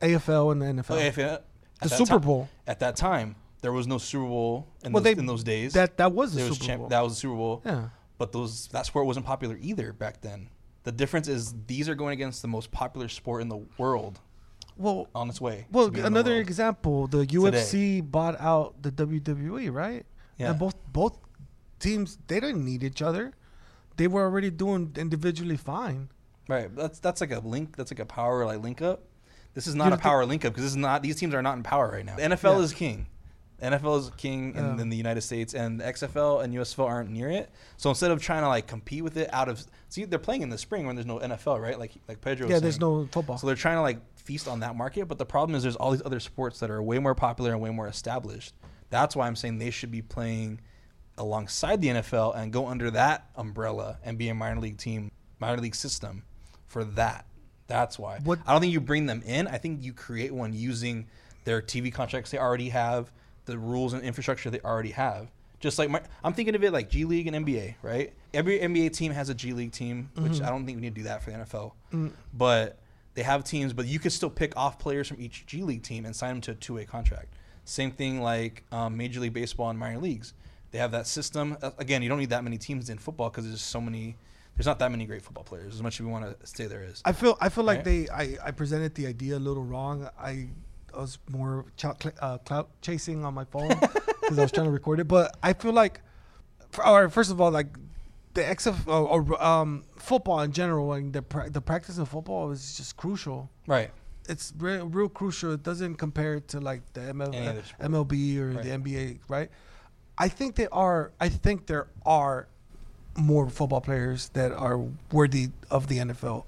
[0.00, 0.94] AFL and the NFL.
[0.94, 1.42] oh, if the
[1.80, 2.48] that Super ti- Bowl.
[2.68, 3.34] At that time,
[3.66, 5.72] there was no Super Bowl in, Well, those, they- in those days.
[5.72, 6.88] That that was the There was Super champ- Bowl.
[6.88, 7.62] that was the Super Bowl.
[7.66, 7.88] yeah.
[8.16, 10.48] But those that sport wasn't popular either back then.
[10.84, 14.20] The difference is these are going against the most popular sport in the world
[14.76, 15.66] Well, on its way.
[15.72, 20.06] well, in the another example, the UFC bought out the WWE, right?
[20.38, 20.50] Yeah.
[20.50, 21.18] And both both
[21.80, 23.32] teams they didn't need each other.
[23.96, 26.08] They were already doing individually fine.
[26.48, 26.74] Right.
[26.74, 27.76] That's that's like a link.
[27.76, 29.00] That's like a power like link up.
[29.54, 31.02] This is You not a don't power link up because this is not.
[31.02, 32.16] These teams are not in power right now.
[32.16, 32.64] The NFL Yeah.
[32.64, 33.06] is king.
[33.62, 34.82] NFL is king in, Yeah.
[34.82, 37.50] in the United States, and the XFL and USFL aren't near it.
[37.78, 40.50] So instead of trying to like compete with it out of see, they're playing in
[40.50, 41.78] the spring when there's no NFL, right?
[41.78, 42.48] Like like Pedro.
[42.48, 43.38] yeah, there's no football.
[43.38, 45.92] So they're trying to like feast on that market, but the problem is there's all
[45.92, 48.54] these other sports that are way more popular and way more established.
[48.90, 50.60] That's why I'm saying they should be playing
[51.18, 55.60] alongside the NFL and go under that umbrella and be a minor league team, minor
[55.60, 56.24] league system
[56.66, 57.24] for that.
[57.68, 58.18] That's why.
[58.22, 59.46] What- I don't think you bring them in.
[59.48, 61.06] I think you create one using
[61.44, 63.10] their TV contracts they already have,
[63.46, 65.30] the rules and infrastructure they already have.
[65.58, 68.12] Just like my, I'm thinking of it like G League and NBA, right?
[68.34, 71.00] Every NBA team has a G League team, which I don't think we need to
[71.00, 71.72] do that for the NFL.
[72.34, 72.78] But
[73.14, 76.04] they have teams, but you could still pick off players from each G League team
[76.04, 77.32] and sign them to a two-way contract.
[77.64, 80.34] Same thing like um, Major League Baseball and minor leagues.
[80.72, 81.56] They have that system.
[81.62, 84.16] Uh, Again, you don't need that many teams in football because there's so many.
[84.56, 86.82] There's not that many great football players as much as we want to say there
[86.82, 87.02] is.
[87.04, 90.08] I feel I feel like they I, I presented the idea a little wrong.
[90.18, 90.48] I,
[90.96, 91.84] I was more ch-
[92.20, 93.68] uh, clout chasing on my phone
[94.20, 95.08] because I was trying to record it.
[95.08, 96.00] But I feel like,
[96.84, 97.68] all right, first of all, like
[98.34, 102.50] the XF or, or um, football in general and the pra- the practice of football
[102.50, 103.50] is just crucial.
[103.66, 103.90] Right.
[104.28, 105.52] It's real, real crucial.
[105.52, 107.90] It doesn't compare to like the ML, sport.
[107.92, 108.62] MLB or Right.
[108.64, 109.50] the NBA, right?
[110.18, 111.12] I think they are.
[111.20, 112.48] I think there are
[113.16, 114.78] more football players that are
[115.12, 116.44] worthy of the NFL.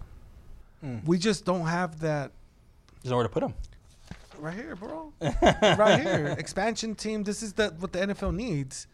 [0.84, 1.05] Mm.
[1.07, 2.32] We just don't have that
[3.03, 3.55] There's nowhere to put them.
[4.39, 5.12] Right here, bro.
[5.20, 7.24] right here, expansion team.
[7.24, 8.86] This is the what the NFL needs.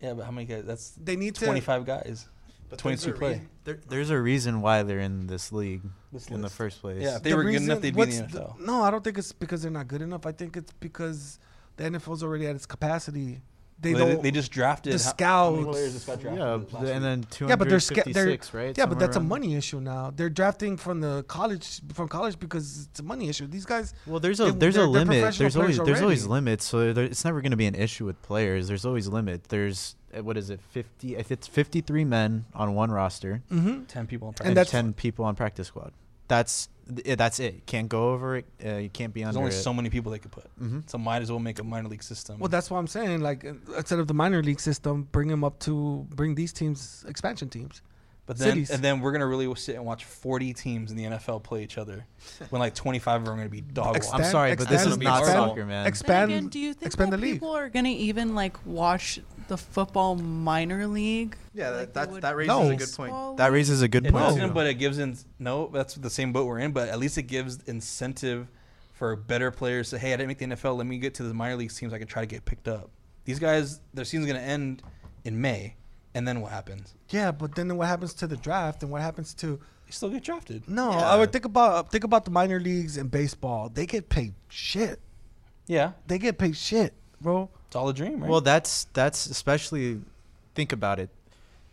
[0.00, 0.64] Yeah, but how many guys?
[0.64, 2.26] That's They need 25 guys.
[2.70, 3.32] But 22 there's play.
[3.32, 5.80] rea- there, there's a reason why they're in this league
[6.12, 7.02] This in the first place.
[7.02, 8.60] Yeah, if they The were good reason- enough, they'd be in what's the the- NFL.
[8.60, 10.26] no, I don't think it's because they're not good enough.
[10.26, 11.38] I think it's because
[11.78, 13.40] the NFL's already at its capacity.
[13.80, 14.22] They Well, don't.
[14.24, 15.10] they, just drafted the how- how
[15.54, 17.30] scouts- players just got drafted yeah, this and week?
[17.38, 18.66] then yeah, but they're, sca- they're 256, right?
[18.76, 20.12] Yeah, but Somewhere that's a around- money issue now.
[20.14, 23.46] They're drafting from the college from college because it's a money issue.
[23.46, 25.36] These guys, Well, there's a They- there's a limit.
[25.38, 26.64] There's always players there's always limits.
[26.64, 28.66] So there, it's never going to be an issue with players.
[28.66, 29.44] There's always limit.
[29.44, 30.60] There's uh, what is it?
[30.60, 31.14] Fifty.
[31.14, 33.84] If it's 53 men on one roster mm-hmm.
[33.84, 34.48] 10 people in practice.
[34.48, 35.92] and, that's- 10 people on practice squad,
[36.26, 37.66] that's th- that's it.
[37.66, 38.46] Can't go over it.
[38.64, 39.62] Uh, you can't be There's under There's only it.
[39.62, 40.44] so many people they could put.
[40.60, 40.88] Mhm.
[40.88, 42.38] So might as well make a minor league system.
[42.38, 43.20] well, that's what I'm saying.
[43.20, 47.04] Like uh, instead of the minor league system, bring them up to bring these teams
[47.08, 47.82] expansion teams.
[48.26, 48.70] but then cities.
[48.70, 51.78] and then we're gonna really sit and watch 40 teams in the NFL play each
[51.78, 52.04] other,
[52.50, 54.16] when like 25 of them are gonna be dog Ex- walk.
[54.16, 55.84] I'm sorry, but this is not soccer, man.
[55.84, 57.32] Then Expand, again, do you think expand that the league.
[57.36, 61.36] people are gonna even like watch the football minor league?
[61.54, 63.36] Yeah, like that- they would that raises a good point.
[63.38, 64.24] that raises a good It point.
[64.24, 65.68] doesn't, but it gives in no.
[65.72, 66.72] That's the same boat we're in.
[66.72, 68.48] But at least it gives incentive
[68.94, 70.76] for better players to hey, I didn't make the NFL.
[70.76, 71.92] Let me get to the minor league teams.
[71.92, 72.90] I can try to get picked up.
[73.24, 74.82] These guys, their season's gonna end
[75.24, 75.74] in May,
[76.14, 76.94] and then what happens?
[77.10, 80.22] Yeah, but then what happens to the draft and what happens to They still get
[80.22, 80.68] drafted.
[80.68, 81.10] No, Yeah.
[81.10, 83.70] I would think about think about the minor leagues in baseball.
[83.72, 85.00] They get paid shit.
[85.66, 87.48] Yeah, They get paid shit, bro.
[87.66, 88.30] it's all a dream, right?
[88.30, 90.00] Well, that's that's especially
[90.54, 91.10] think about it.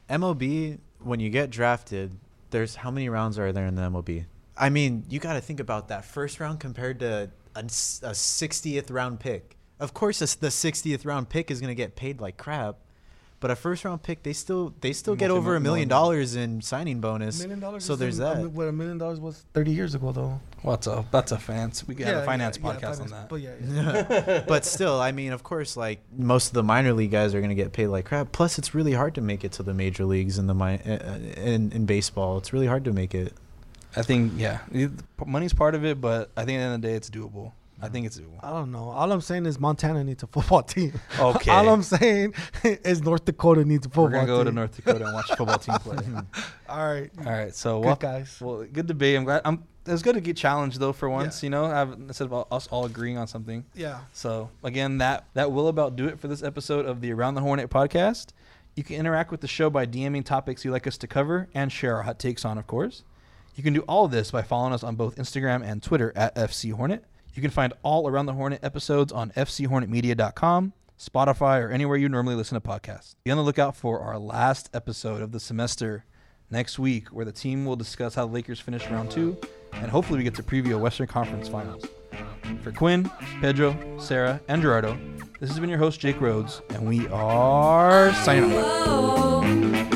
[0.10, 2.12] MLB when you get drafted,
[2.50, 4.26] there's how many rounds are there in the MLB?
[4.58, 9.20] I mean, you got to think about that first round compared to a 60th round
[9.20, 9.56] pick.
[9.80, 12.78] Of course, the 60th round pick is going to get paid like crap,
[13.40, 15.88] but a first round pick they still they still get over a million million.
[15.90, 17.40] dollars in signing bonus.
[17.40, 17.84] million dollars.
[17.86, 18.42] So is there's a- a that.
[18.44, 20.40] mi- what a million dollars was thirty years ago, though.
[20.64, 21.86] well, that's a that's a fancy.
[21.88, 23.30] We could have a finance podcast on that.
[23.30, 24.44] But yeah, yeah.
[24.48, 27.50] but still, I mean, of course, like most of the minor league guys are going
[27.50, 28.32] to get paid like crap.
[28.32, 31.18] Plus, it's really hard to make it to the major leagues in the mi- uh,
[31.38, 32.38] in in baseball.
[32.38, 33.34] It's really hard to make it.
[33.98, 34.92] I think yeah, it-
[35.26, 37.52] money's part of it, but I think at the end of the day, it's doable.
[37.82, 38.40] I think it's doable.
[38.42, 38.90] I don't know.
[38.90, 40.94] All I'm saying is Montana needs a football team.
[41.20, 41.52] Okay.
[41.52, 44.56] All I'm saying is North Dakota needs a football We're gonna go to team.
[44.56, 45.98] North Dakota and watch a football team play.
[46.70, 48.38] All right, All right, so good well, guys.
[48.42, 49.18] well, good debate.
[49.18, 49.42] I'm glad.
[49.46, 49.64] I'm.
[49.86, 51.44] It was good to get challenged though for once.
[51.44, 51.46] Yeah.
[51.48, 53.64] You know, I've, instead of us all agreeing on something.
[53.76, 54.00] Yeah.
[54.14, 57.42] So again, that that will about do it for this episode of the Around the
[57.42, 58.30] Hornet podcast.
[58.76, 61.72] You can interact with the show by DMing topics you'd like us to cover and
[61.72, 63.04] share our hot takes on, of course.
[63.56, 66.36] You can do all of this by following us on both Instagram and Twitter at
[66.36, 67.06] FC Hornet.
[67.36, 72.36] You can find all Around the Hornet episodes on fchornetmedia.com, Spotify, or anywhere you normally
[72.36, 73.16] listen to podcasts.
[73.26, 76.06] Be on the lookout for our last episode of the semester
[76.50, 79.38] next week, where the team will discuss how the Lakers finished round two,
[79.74, 81.86] and hopefully we get to preview a Western Conference Finals.
[82.64, 83.12] For Quinn,
[83.42, 84.98] Pedro, Sara, and Gerardo,
[85.42, 89.96] this has been your host, Jake Rhodes, and we are signing off.